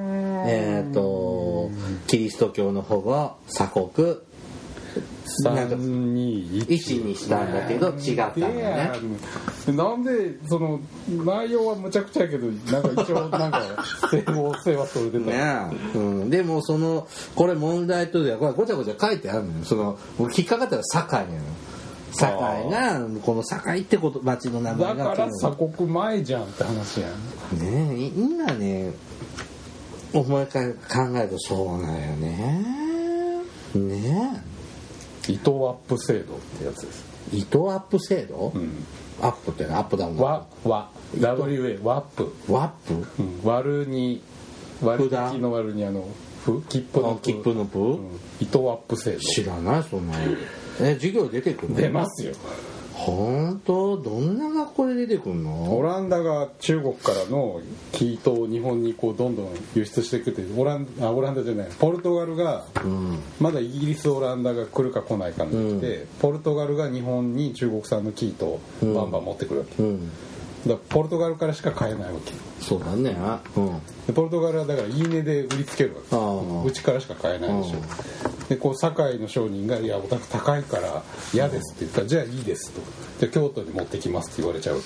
[0.47, 1.71] えー、と
[2.07, 4.17] キリスト教の保護鎖国
[5.45, 8.93] なんか3二1にしたんだけど違ったんだね
[9.69, 13.63] なんでその内容はむちゃくちゃやけどなんか一応なんか
[14.11, 19.65] 整合性はそれでた、ねえ、うん、でもそのこれ問題とではこれごちゃごちゃ書いてあるのよ。
[19.65, 21.43] その僕引っかかったら堺なのよ。
[22.15, 27.59] 堺がこの堺ってこと町の名前がだから鎖国前じゃんって話やん。
[27.59, 28.93] ねえ今ね
[30.13, 30.79] 思い返考
[31.17, 32.83] えるとそうなんよね。
[33.75, 34.52] ね
[35.29, 37.05] 伊藤アップ制度ってやつです。
[37.33, 38.85] え伊藤アップ制度、うん。
[39.21, 43.23] アップってアップダウンわわ WA ワップ、ワップ？
[43.23, 44.23] うん、割るに
[44.83, 46.09] 割札引の割るにあの
[46.45, 46.61] ふ？
[46.63, 48.15] 切符のあ切符のプ、うん。
[48.41, 49.21] 伊藤アップ制度。
[49.21, 50.25] 知らないそんなの。
[50.81, 51.77] え授業出てくるの？
[51.77, 52.35] 出ますよ
[53.05, 57.61] 本当どんな学校で出てくるオのランダが中国からの
[57.93, 63.19] 生糸を日本にこうどんどん輸出していくってオランあオランダじゃないポルトガルがうん。
[63.41, 70.09] まだイギリスオランダが来るか来ないかの時で、ポルトガルが日本に中国産の生糸をバンバン持ってくるわけ、うん。
[70.09, 70.15] だか
[70.71, 72.33] らポルトガルからしか買えないわけ。
[72.61, 73.17] そうだね。
[73.57, 73.81] うん。
[74.07, 76.03] でポルトガルはだからいい値で売りつけるわ
[76.62, 76.69] け。
[76.69, 77.79] うちからしか買えないでしょ
[78.53, 82.81] でこう堺の商人が「いやお宅高いから嫌です」って言ったら「じゃあいいです」と
[83.19, 84.77] 「じゃあ京都に持ってきます」って言われちゃう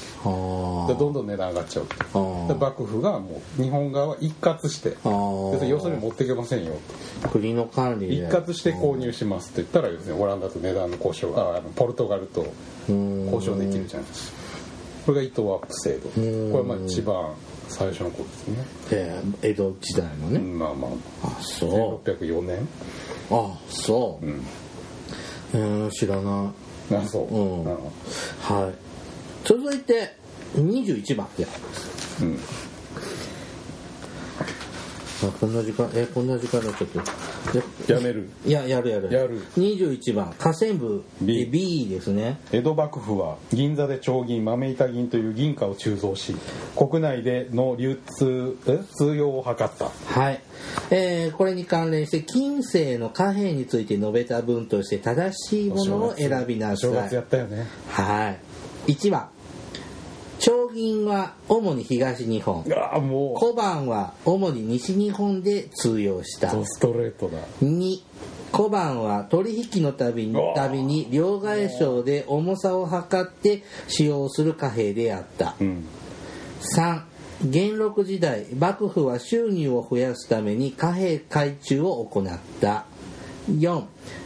[0.86, 1.86] でどんどん値段上がっちゃう
[2.48, 6.74] で幕府がもう日本側は一括して要するに持っていけませんよ
[7.32, 8.14] 国の管理で。
[8.14, 12.46] 一括して購入しますって言ったら要するにオランダと値段の交渉あポルトガルと
[12.88, 13.24] うん。
[13.32, 14.36] 交渉できるじゃないですか。
[15.06, 16.08] これが伊藤アップ制度。
[16.10, 16.52] こん。
[16.52, 17.34] れはまあ一番
[17.68, 18.64] 最初の頃ですね。
[18.92, 20.90] えー江戸時代のね、まあまあ。
[21.26, 22.08] あそう。
[22.08, 22.68] 1604年
[23.30, 24.26] あそう。
[24.26, 24.46] うん
[25.54, 26.52] えー、知らな
[26.90, 26.94] い。
[26.96, 27.72] あそう、うん。
[27.72, 27.76] あ
[28.42, 28.74] はい。
[29.44, 30.12] 続いて
[30.54, 31.46] 21番で
[32.20, 32.38] うん
[35.24, 36.88] あこんな時間えこんな時間になっちゃっ
[37.86, 38.28] てやめる。
[38.44, 39.12] いややるやる。
[39.12, 39.40] やる。
[39.56, 40.34] 21番。
[40.38, 41.04] 河川部。
[41.22, 42.38] B B ですね。
[42.52, 46.34] 江戸幕府は銀座で長銀豆板銀という銀貨を鋳造し
[46.76, 48.78] 国内での流通え？
[48.94, 49.90] 通用を図った。
[50.06, 50.40] はい、
[50.90, 57.66] えーこれに関連して近世の貨幣について述べた文として正しいものを選びなさ正月やいったよね。
[57.88, 58.30] は
[58.86, 58.92] い。
[58.92, 59.28] 1番
[60.46, 62.62] 長銀は主に東日本。
[62.62, 66.56] 小判は主に西日本で通用した。
[66.56, 67.38] うストレートだ。
[67.64, 67.98] 2
[68.52, 75.56] 小判は取引のたびにたびに両替商で重さを測って使用する貨幣であった。
[75.60, 75.84] うん。
[76.76, 77.00] 3
[77.42, 82.84] 元禄時代幕府は収入を増やすために貨幣改鋳を行った。
[83.50, 83.82] 4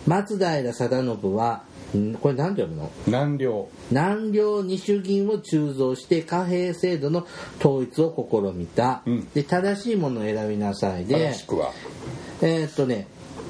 [0.06, 1.62] 松平定信は
[1.96, 2.90] んこれ何て読むの？
[3.06, 7.26] 南両南両二種銀を鋳造して貨幣制度の
[7.58, 9.28] 統一を試みた、うん。
[9.34, 11.32] で正しいものを選びなさいで。
[11.32, 11.72] 正しくは。
[12.42, 13.06] えーっとね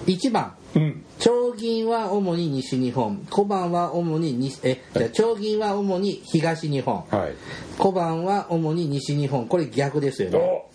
[0.07, 0.55] 1番。
[0.75, 1.05] うん。
[1.19, 3.27] 長銀は主に西日本。
[3.31, 7.05] 小判は主に西えじゃあ長銀は主に東日本。
[7.11, 7.35] はい。
[7.79, 9.47] 小判は主に西日本。
[9.47, 10.39] これ逆ですよね。
[10.39, 10.71] お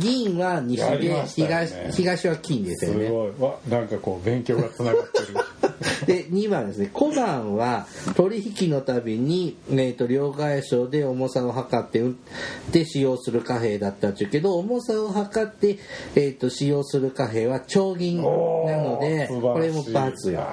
[0.00, 1.24] 銀は西で、ね。
[1.26, 3.10] 東東は金ですすよね。
[3.10, 3.32] ごい。
[3.38, 5.26] わなんかこう勉強がつながってる
[6.06, 6.90] で2番ですね。
[6.92, 7.86] 小判は
[8.16, 12.18] 取引のたびに、えー、と両替商で重さを測ってうん
[12.70, 15.78] で使用する貨幣だったっちゅうけど重さを測って、
[16.14, 19.82] えー、と使用する貨幣は長銀なのでこれも
[20.30, 20.46] よ。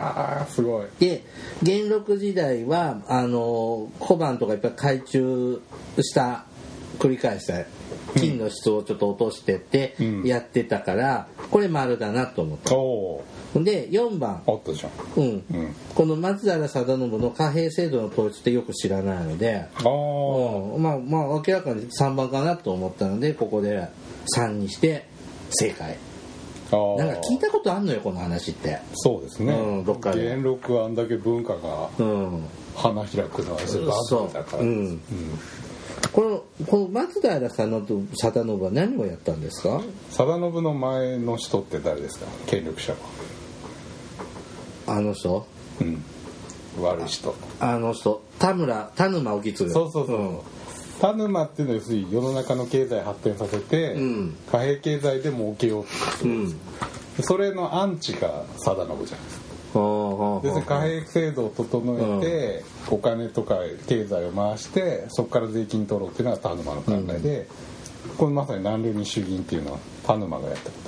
[0.50, 0.88] すごい。
[1.00, 1.24] で
[1.62, 5.62] 元禄時代はあの小判とかいっぱい改鋳
[6.02, 6.46] した
[7.00, 7.66] 繰り返した
[8.16, 10.24] 金の質をちょっと落としてってうん。
[10.24, 12.76] やってたから、これ丸だなと思った。
[12.76, 13.26] おお
[13.62, 14.42] で4番。
[14.48, 14.92] あったじゃん。
[15.22, 15.44] うん。
[15.52, 15.76] うん。
[15.94, 23.88] この松平定信の貨幣制度の統一ってよく知らないので、ああうん、まあまあ明らかに3番かなと思ったのでここで
[24.36, 25.06] 3にして
[25.52, 25.98] 正解。
[26.72, 26.98] あー。
[26.98, 28.80] なんか聞いたことあんのよこの話って。
[28.96, 30.24] そうですね、うんどっかで。
[30.24, 32.46] 元禄はあんだけ文化がうん。
[32.76, 33.94] 花開くのはそれバ
[34.28, 34.64] ブだから。
[34.64, 34.66] う。
[34.66, 35.00] ん。
[36.12, 39.82] このこの松平定信定信は何をやったんですか？
[40.12, 42.26] 定信の前の人って誰ですか？
[42.46, 42.98] 権力者は
[44.94, 45.48] あの人？
[45.82, 46.04] うん。
[46.82, 47.36] 悪い人。
[47.60, 48.22] あの人。
[48.40, 50.40] 田村田沼意次そうそうそう、ん。
[51.00, 54.38] 田沼っていうのは要するに世の中の経済発展させて、うん。
[54.52, 56.24] 貨幣経済で儲けようとす。
[56.26, 56.56] る、うん。
[57.22, 59.44] それのアンチが定信じゃないですか。
[59.74, 63.56] ほうほうほう要するに貨幣制度を整えて、お金とか
[63.88, 67.48] 経済を回してそこから税金取ろうっていうのが田沼の考えで、
[68.18, 70.83] これまさに南流に主銀っていうのは田沼がやったこ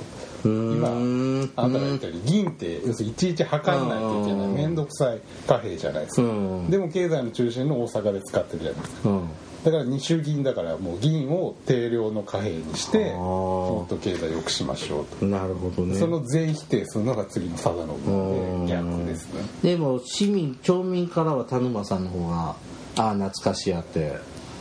[0.48, 1.72] 今んあん。
[1.72, 4.46] たが言ったように銀って要するにいちいち測んないといけない。
[4.46, 4.54] うん。
[4.54, 6.70] 面倒くさい貨幣じゃないですか、うん。
[6.70, 9.08] でも経済の中心の大阪で使ってるじゃないですか。
[9.08, 9.28] うん。
[9.64, 15.26] だから二種銀だからもう銀を定量の貨幣にしてもっと経済を良くしましょうと。
[15.26, 15.96] なるほどね。
[15.96, 19.40] その全否定するのが次の定信で逆ですね。
[19.64, 22.54] でも市民町民からは田沼さんの方が
[22.96, 24.12] ああ懐かしやって。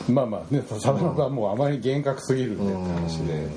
[0.09, 3.47] まあまあね定信はもうあまり厳格すぎるんでって話で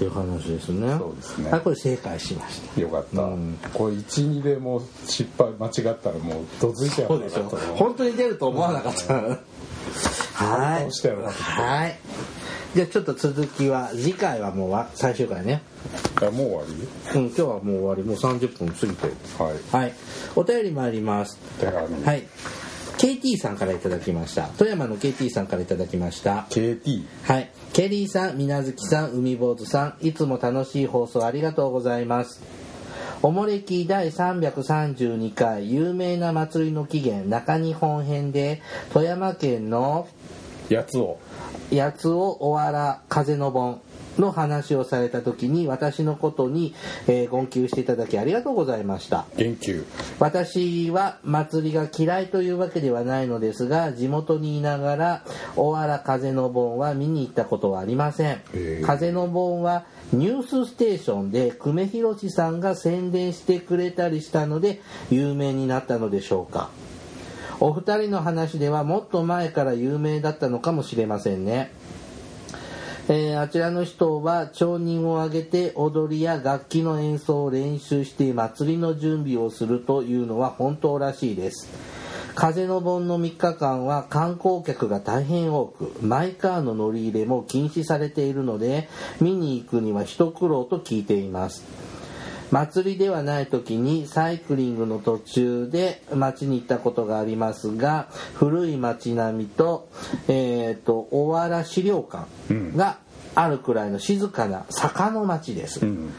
[0.00, 0.96] っていう話ですね。
[0.98, 1.50] そうですね。
[1.50, 2.80] はいこれ正解しました。
[2.80, 3.22] よかった。
[3.22, 3.58] うん。
[3.74, 7.42] これ12でもう失敗間違ったらもうどついちゃうそうでしょ。
[7.76, 9.14] 本当に出ると思わなかった。
[9.14, 10.84] はい。
[10.84, 11.98] 倒したよなはい。
[12.74, 15.60] じゃあちょっと続きは次回はもうわ最終回ね。
[16.18, 16.62] いやもう終わ
[17.14, 18.02] うん今日はもう終わり。
[18.02, 19.06] もう30分過ぎて。
[19.42, 19.50] は
[19.82, 19.82] い。
[19.82, 19.94] はい。
[20.34, 21.38] お便り参ります。
[21.62, 22.26] はい
[23.00, 24.48] KT さんからいただきました。
[24.58, 26.46] 富山の KT さんからいただきました。
[26.50, 27.50] KT はい。
[27.72, 32.42] ケリーさん、みなずきさん、海坊主さん、いつも楽しい放送ありがとうございます。
[33.22, 38.60] おもれき第332回有名な祭りの起源中日本編で
[38.92, 40.06] 富山県の
[40.68, 41.20] やつを
[41.72, 43.80] 八尾おわら風の盆
[44.18, 46.74] の話をされた時に私のことに、
[47.06, 49.26] えー言及していただきありがとうございました。
[49.36, 49.84] 言及
[50.18, 55.24] 私は祭りが嫌いというわけではないのですが地元にいながら
[55.56, 58.34] おわら風の盆は見に行ったことはありません。
[58.34, 66.70] へえ風の盆はニュースステーションで久米宏さんが宣伝してくれたりしたので有名になったのでしょうか。
[67.62, 71.70] お二人の話ではもっと前から有名だったのかもしれませんね
[73.12, 81.68] えーあちらの人は町人を挙げて踊りや楽器の演奏を練習して祭りの準備をするというのは本当らしいです。
[82.36, 88.88] 風の盆の3日間は観光客が大変多くマイカーの乗り入れも禁止されているので
[89.20, 91.89] 見に行くには一苦労と聞いています。
[92.50, 99.88] 祭りではない時にサイクリングの途中で町に行ったことがありますが古い町並みと,、
[100.28, 102.26] えー、と小原資料館
[102.76, 102.98] が
[103.34, 106.10] あるくらいの静かな坂の町です、うん。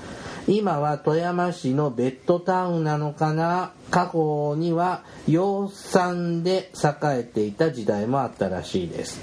[0.47, 3.73] 今は富山市のベッドタウンなのかな？
[3.89, 9.19] 過去には養蚕で栄えていた時代もあったらしいです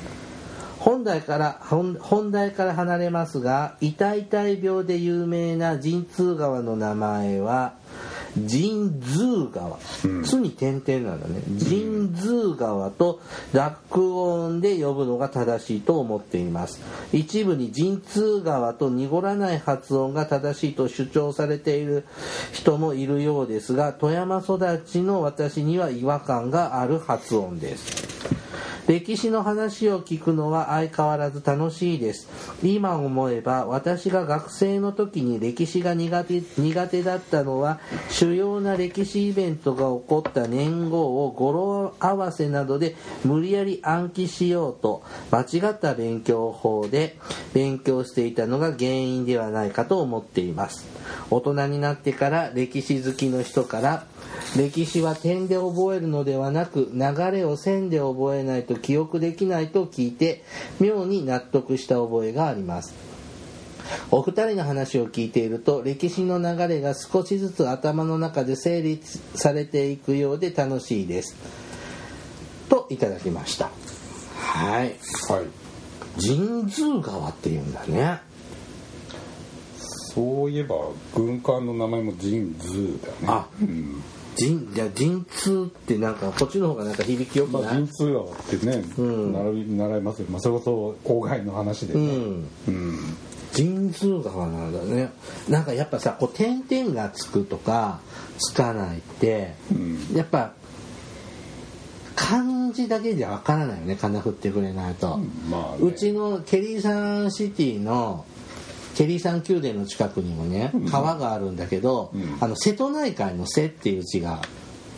[0.79, 7.75] 本題から本本題から離れますが痛々病で有名な神通川の名前は
[8.47, 9.79] 神通川、
[10.25, 11.41] つに点々なんだね。
[11.59, 13.21] 神通川と
[13.53, 16.81] 濁音で呼ぶのが正しいと思っています。
[17.13, 22.05] 一部に神通川と濁らない発音が正しいと主張されている
[22.53, 28.48] 人もいるようですが富山育ちの私には違和感がある発音です
[28.89, 32.27] 歴史の話を聞くのは相変わらず楽しいです。
[32.63, 47.19] 今思えば私が学生の時に歴史が苦手苦手だったのは主要な歴史イベントが起こった年号を語呂合わせなどで無理やり暗記しようと間違った勉強法で
[47.53, 50.89] 勉強していたのが原因ではないかと思っています。
[51.31, 54.07] 大人になってから歴史好きの人から
[54.57, 60.43] 歴史は点で覚えるのではなく流れを線で覚えないと記憶できないと聞いて
[60.81, 62.95] 妙に納得した覚えがあります。
[64.11, 69.01] お二人の話を聞いていると歴史の流れが少しずつ頭の中で整理
[69.35, 71.37] されていくようで楽しいです。
[72.69, 73.71] といただきました。
[74.37, 74.97] はい。
[75.29, 75.47] はい。
[76.21, 78.21] 神通川っていうんだね。
[80.15, 80.77] そういえば
[81.15, 83.27] 軍艦の名前も神通だよね。
[83.29, 83.49] あ。
[83.61, 84.03] うん
[84.39, 89.33] 神じゃあ神通ってなんかこっちの方がなんか響きよくまあ、ない、神通川ってね、ん。
[89.33, 90.63] 習い習いますよ、まあ、それこ
[91.05, 92.49] そ郊外の話でね、うん。
[92.69, 93.17] うん。
[93.57, 95.11] 神通川なんだね。
[95.49, 98.01] なんかやっぱさこう点々がつくとか
[98.39, 100.15] つかないって、うん。
[100.15, 100.53] やっぱ
[102.15, 103.97] 漢字だけじゃわからないよね。
[103.97, 105.19] 金振ってくれないと、
[105.51, 108.25] まあ、ね、うちのケリーサンシティの
[108.99, 112.37] ケリーサン宮殿の近くにもね川があるんだけど、うん。
[112.41, 114.41] あの瀬戸内海の瀬っていう字が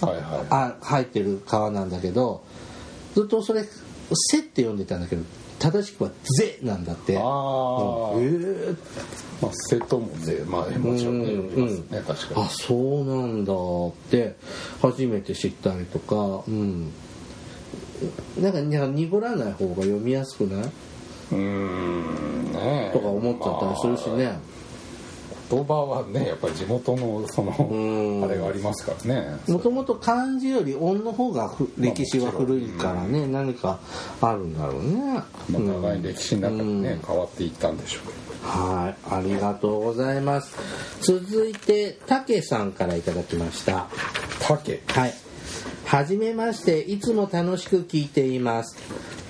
[0.00, 0.22] はいはい。
[0.48, 2.42] あ入ってる川なんだけど
[3.14, 3.62] ずっとそれ
[4.10, 5.22] 「瀬」って読んでたんだけど
[5.58, 7.18] 正しくは「ぜ」なんだって。
[7.18, 8.24] ああ、うん。
[8.24, 8.76] えー。
[9.42, 14.36] まあ瀬戸もぜまあもちろん読みますね確かあそうなんだって。
[14.80, 16.90] 初めて知ったりとかうん。
[18.40, 20.62] なんか濁らない方が読みやすくない？
[20.62, 20.68] に
[21.32, 21.99] うーん
[22.92, 24.38] とか思っちゃったりするしね、
[25.50, 28.24] 言葉はねやっぱり地元のそのん。
[28.24, 29.40] あれがありますからね。
[29.48, 33.80] もともと漢字より音の方がふ歴史は古いからね、何か
[34.20, 37.00] あるんだろうね、まあ互いに歴史の中でね、うん。
[37.06, 38.12] 変わっていったんでしょうけ
[38.42, 40.56] はいありがとうございます。
[41.02, 43.72] 続いてたけさんからいただきました。
[43.72, 45.14] ど竹はい。
[45.90, 48.76] はじめまして、いつも楽しく聞いています。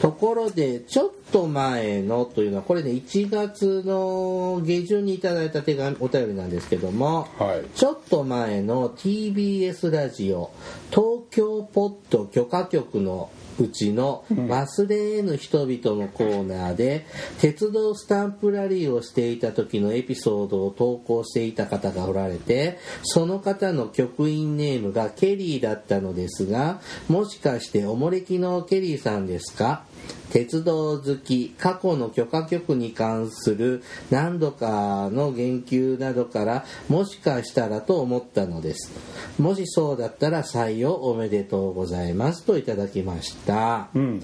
[0.02, 10.50] ところで、ちょっと前のというのは、これね、1月の下旬にいただいた手紙、お便りなんですけども、はいちょっと前の TBS ラジオ、
[10.90, 13.30] 東京ポッド許可局の
[13.61, 17.06] うちの忘れ得ぬ人々のコーナーで
[17.40, 29.84] 鉄道スタンプラリーをしていた時のエピソードを投稿していた方がおられてその方の局員ネームがケリーだったのですがもしかしておもれきのケリーさんですか？
[30.30, 38.92] 鉄道好き過去の許可局に関する何度かの言及などからもしかしたらと思ったのです。
[39.38, 44.22] もしそうだったら採用おめでとうございますといただきました、うん。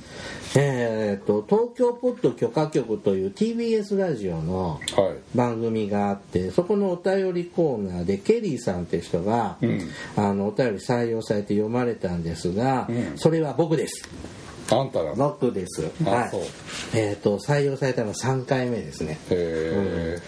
[0.57, 5.37] えー、と東京ポッド許可局という TBS ラジオのはい。
[5.37, 9.81] 番組があってそこのお便りコーナーでケリーさんって人が、うん。
[10.17, 13.13] あのお便り採用されて読まれたんですが、うん。
[13.17, 14.09] それは僕です
[14.71, 15.17] あんたらの？
[15.41, 15.91] 僕です。
[16.05, 16.31] あはい。
[16.95, 19.19] えっ、と採用されたのは3回目ですね。
[19.31, 20.19] へ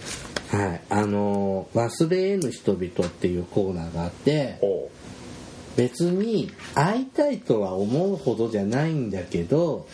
[0.53, 0.80] えはい。
[0.91, 4.89] あのー忘れ得ぬ人々っていうコーナーがあってお
[5.76, 9.86] 別に会いたいとは思うほどじゃないんだけど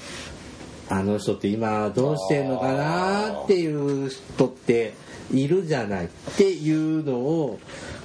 [0.89, 4.95] あの人って今どうしてんのかなっていう人って
[5.33, 7.59] いるじゃないっていうのを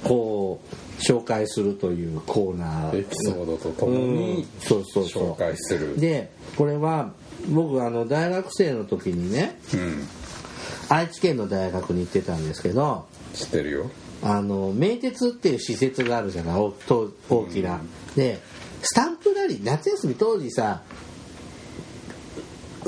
[0.04, 3.00] こう紹介するというコーナー。
[3.00, 4.14] エピソードとともうん。
[4.16, 5.32] にそうそうそう。
[5.32, 5.98] 紹介する。
[5.98, 7.12] でこれは
[7.48, 10.06] 僕あの大学生の時にねうん。
[10.88, 13.90] 愛知県の大学に行ってたんですけど知ってるよ。
[14.22, 16.60] あの名鉄っていう施設があるじゃない？
[16.60, 17.80] 大と大きな、
[18.16, 18.38] で
[18.82, 20.82] スタンプラリー夏休み当時さ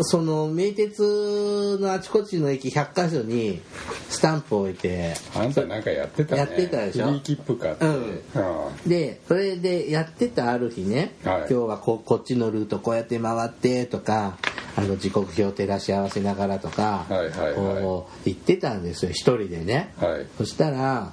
[0.01, 3.61] その名鉄のあちこちの駅100箇所に
[4.09, 6.41] スタンプを置いてあんたなんかやってたね。
[6.41, 7.07] やってたでしょ？
[7.07, 8.23] フリー切符買って、うん。
[8.35, 11.39] あでそれでやってたある日ね、はい。
[11.41, 14.39] 今日はここっちのルートこうやって回ってとか
[14.77, 17.83] あの時刻表照らし合わせながらとか、はいはいはい。
[17.83, 19.95] こう言ってたんですよ一人でね。
[20.01, 20.27] あはい。
[20.39, 21.13] そしたら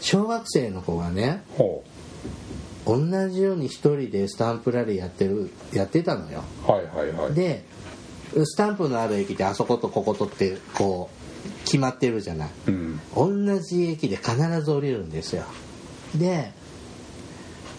[0.00, 1.82] 小学生の子がねほ
[2.86, 6.44] 同じように一人でスタンプラリーやってるやってたのよ。
[6.66, 7.34] うはいはいはい。
[7.34, 7.64] で
[8.44, 12.50] スタンプのある駅ってあそことこことってこう決まってるじゃない。
[12.68, 13.00] うん。
[13.14, 15.44] 同じ駅で必ず降りるんですよ。
[16.14, 16.52] で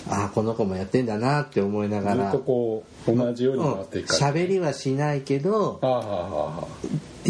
[0.10, 4.40] ああこの子もやってんだなって思いながらずっとこう同じように回っていく感じ。
[4.40, 6.68] 喋、りはしないけどああ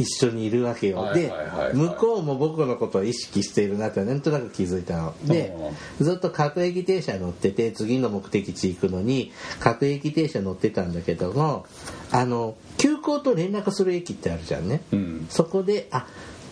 [0.01, 1.33] 一緒にいるわけよ、はいで、
[1.73, 5.15] 向こうも僕のことを意識しているなってなんとなく気づいたの。
[5.25, 5.55] で
[5.99, 11.65] ずっと各駅停車乗ってて次の目的地行くのに各駅停車乗ってたんだけども
[12.11, 15.27] あの急行と連絡する駅ってあるじゃんね、うん。
[15.29, 16.07] そこであ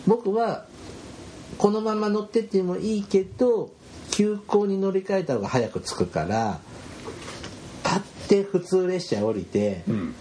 [0.08, 0.66] 僕は
[1.58, 3.72] このまま乗ってってもいいけど
[4.12, 6.60] 急行に乗り換えた方が早く着くから
[7.84, 10.16] パッて普通列車降りて、うん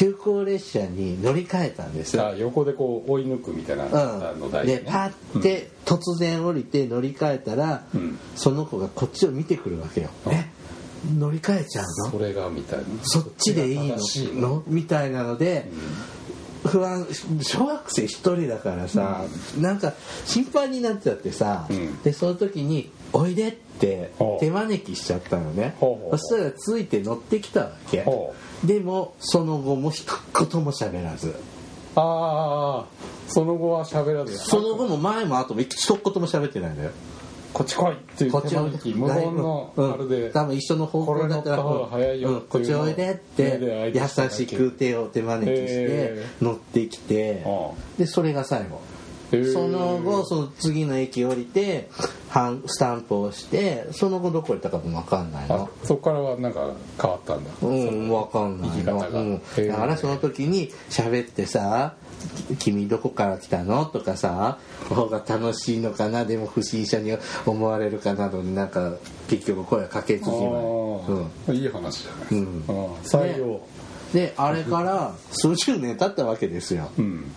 [0.00, 2.16] 急行列車に乗り換えたんです。
[2.16, 8.18] よあ横でこう追い抜くみたいなのうん、ねでパッて突然降りて乗り換えたら、うん。
[8.34, 10.32] その子がこっちを見てくるわけよ、うん。
[10.32, 10.48] え
[11.18, 12.10] 乗り換えちゃうの？
[12.12, 12.84] それがみたいな。
[13.02, 13.92] そっちでいい
[14.40, 14.62] の？
[14.66, 15.68] みたいなので、
[16.70, 17.06] 不安
[17.42, 19.24] 小学生一人だからさ、
[19.58, 19.92] なんか
[20.24, 22.02] 心配になっちゃってさ、うん。
[22.02, 25.76] でその時に「おいで」って手招きしちゃったのね。
[25.80, 28.02] そしたらついて乗ってきたわけ。
[28.02, 30.04] ほでもその後も一
[30.50, 31.34] 言も喋らず。
[31.96, 32.84] ああ
[33.26, 36.90] その後は喋らずその後も前も後も一言も喋ってないんだよ
[37.52, 41.88] こっち来いっていうこっちおいで手招き無言のうんあれで、多分一緒の方向だったらこ
[42.58, 48.80] っちおいでっって優しく手を手招きしてへ乗ってきてあでそれが最後。
[49.52, 51.88] その後その次の駅降りて
[52.66, 57.50] スタンプをしてその後どこ行ったかも分かんないあのそこからはなんか変わったんだ。
[57.62, 61.94] うん分かんないの、うん、だからその時に喋ってさ
[62.58, 64.58] 「君どこから来たの?」とかさ
[64.88, 66.24] 方が楽しいのかな？
[66.24, 67.16] でも不審者に
[67.46, 68.94] 思われるかなどになんか
[69.28, 73.60] 結局声かけずじまい、うん、いい話じゃないですか、うん採用、
[74.12, 76.90] であれから数十年経ったわけですよ。
[76.98, 77.30] うん。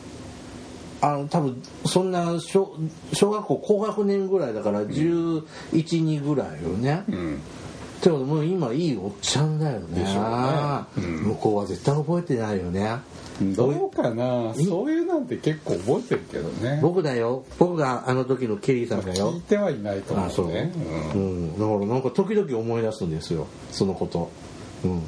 [1.01, 2.77] あの多分そんな小
[3.11, 7.41] 小学校高学年ぐらいだから112ぐらいよね、うん。
[8.01, 10.01] でももう今いいおっちゃんだよね。
[10.01, 10.15] ね。
[10.97, 11.23] うん。
[11.23, 12.99] 向こうは絶対覚えてないよね
[13.41, 14.53] どうかな？
[14.53, 16.79] そういうなんて結構覚えてるけどね。
[16.81, 17.45] 僕だよ。
[17.57, 19.33] 僕があの時のケリーさんだよ。
[19.33, 20.71] 聞いてはいないとあそう思うね
[21.15, 21.17] う。
[21.17, 21.47] うん。
[21.47, 21.59] ん。
[21.59, 23.47] だからなんか時々思い出すんですよ。
[23.71, 24.29] そのこと。
[24.83, 25.01] うん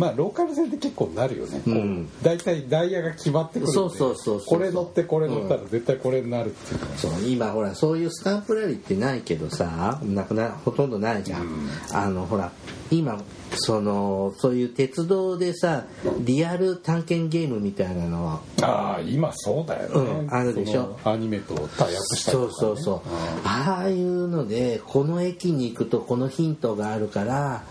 [0.00, 2.08] まあローカル線って結構なるよね、うん。
[2.22, 6.96] 大体ダイヤが決まってくるそうそうそうそうこれ乗ってこれ乗ったら絶対これになるっていうのは。
[6.96, 11.68] そう今ほらそういうスタンプラリーってないけどさなくなほとんどないじゃん、うん。
[11.92, 12.50] あのほら
[12.90, 13.20] 今
[13.52, 15.84] そのそういう鉄道でさ
[16.20, 18.26] リアル探検ゲームみたいなの。
[18.26, 20.98] はああ今そうだよね、うんあるでしょ。
[21.04, 23.00] アニメとタイアップしたりとか、ね、そうそうそう。
[23.44, 27.64] ああいうのでこの駅に行くとこのヒントがあるから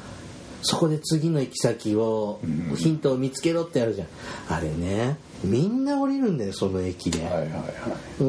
[0.62, 4.08] そこで次の行き先をうんヒントを見つけろってあるじゃん。
[4.50, 8.24] あれねみんな降りるんだよその駅で、はいはいはい。
[8.24, 8.26] う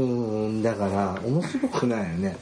[0.48, 2.36] んだから面白くないよね。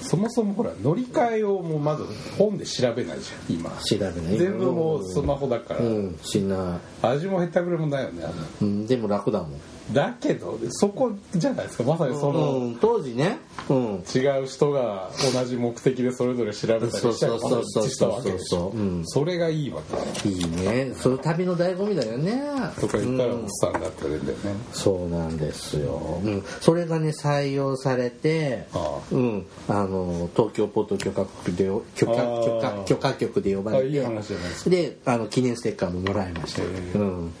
[0.00, 2.04] そもそもほら乗り換えをもうまず
[2.38, 3.70] 本で調べないじゃん今。
[3.70, 4.38] 調べない。
[4.38, 8.22] 全部もうスマホだから、うんしな味もへったくれもないよね
[8.60, 9.60] うん、でも楽だもん、
[9.92, 11.84] だけどそこじゃないですか。
[11.84, 13.38] まさにその、うん、当時ね。
[13.68, 14.04] うん。
[14.14, 18.72] 違う人が同じ目的でそれぞれ調べたりしたらそうそうそう一致したわけでしょ
[19.04, 19.82] それがいいわ
[20.22, 22.42] けいいねその旅の醍醐味だよね
[22.80, 28.66] とか言ったらうんおっさんだったらいいんだよね、そうなんですよ、うん、それがね採用されて
[29.10, 37.32] うん、あの東京ポート許可局で許可許可許可局で呼ばれてですかであの記念ステッカーももらいました、うん、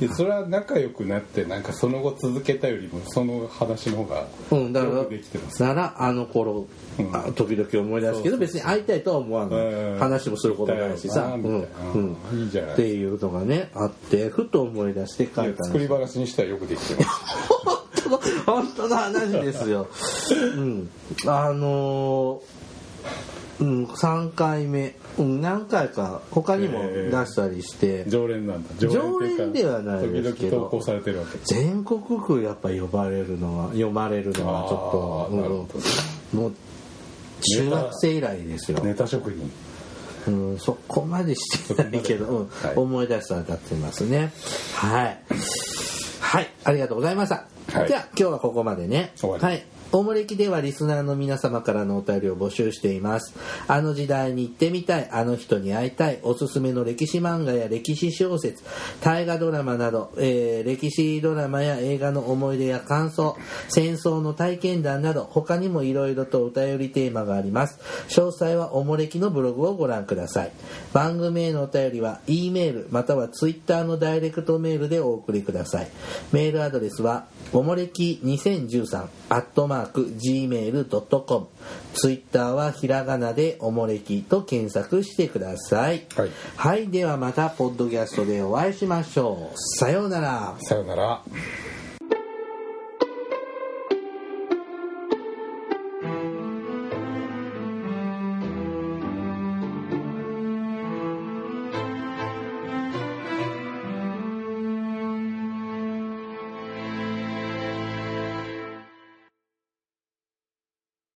[0.00, 5.62] でそれは仲良くなってなんかその後続けたよりもその話の方がうん、だからよくできてます。
[5.62, 6.66] ならあの頃、
[6.98, 7.16] うん。
[7.16, 9.98] あ時々思い出すけど別に会いたいとは思わない、うん。
[9.98, 11.60] 話もすることないしさ、だよなみたい
[12.34, 12.40] な。
[12.40, 12.72] いいじゃない？
[12.74, 17.08] っていうのがねあってふと思い出して書いたん作り話にしてはよくできてます。
[18.08, 19.88] 本当の本当の話ですよ、
[20.56, 20.90] うん、
[21.26, 22.62] あのー
[23.60, 28.70] うん、3回目、うん、何回か他にも出したりして、常連なんだ。
[28.78, 30.56] 常連ではないですけど。
[30.56, 31.38] 時々投稿されてるわけ。
[31.44, 35.66] 全国区やっぱ呼ばれるのは読まれるのはちょっとあーなるほど
[36.34, 36.40] うん。
[36.40, 36.52] もう
[37.42, 39.50] 中学生以来ですよ、ネタ職人。
[40.28, 42.48] うん、そこまでしてないけど、うん。
[42.48, 42.76] はい。
[42.76, 44.32] 思い出したら歌ってますね。
[44.76, 45.18] はい。
[46.20, 46.48] はい。
[46.64, 47.88] ありがとうございました、はい。
[47.88, 49.12] じゃあ今日はここまでね。
[49.16, 49.44] 終わり。
[49.44, 53.34] はいおもれきではリスナーの皆様からのお便りを募集しています。
[53.68, 58.64] あの時代に行ってみたい、あの人に会いたい、おすすめの歴史漫画や歴史小説、
[59.02, 63.36] 大河ドラマなど、えー歴史ドラマや映画の思い出や感想、
[63.68, 67.78] 戦争の体験談など、他にもいろいろとお便りテーマがあります。
[68.08, 70.52] 詳細はおもれきのブログをご覧ください。
[70.94, 75.88] 番組へのお便りは、E メールまたは Twitter のダイレクトメールでお送りください。
[76.32, 81.48] メールアドレスは、おもれき2013アットマーク gmail.com
[81.94, 86.06] ツイッターはひらがなでおもれきと検索してください。
[86.16, 89.58] はいはい、ではまたポッドキャストでお会いしましょう。
[89.78, 90.54] さようなら。
[90.60, 91.22] さよなら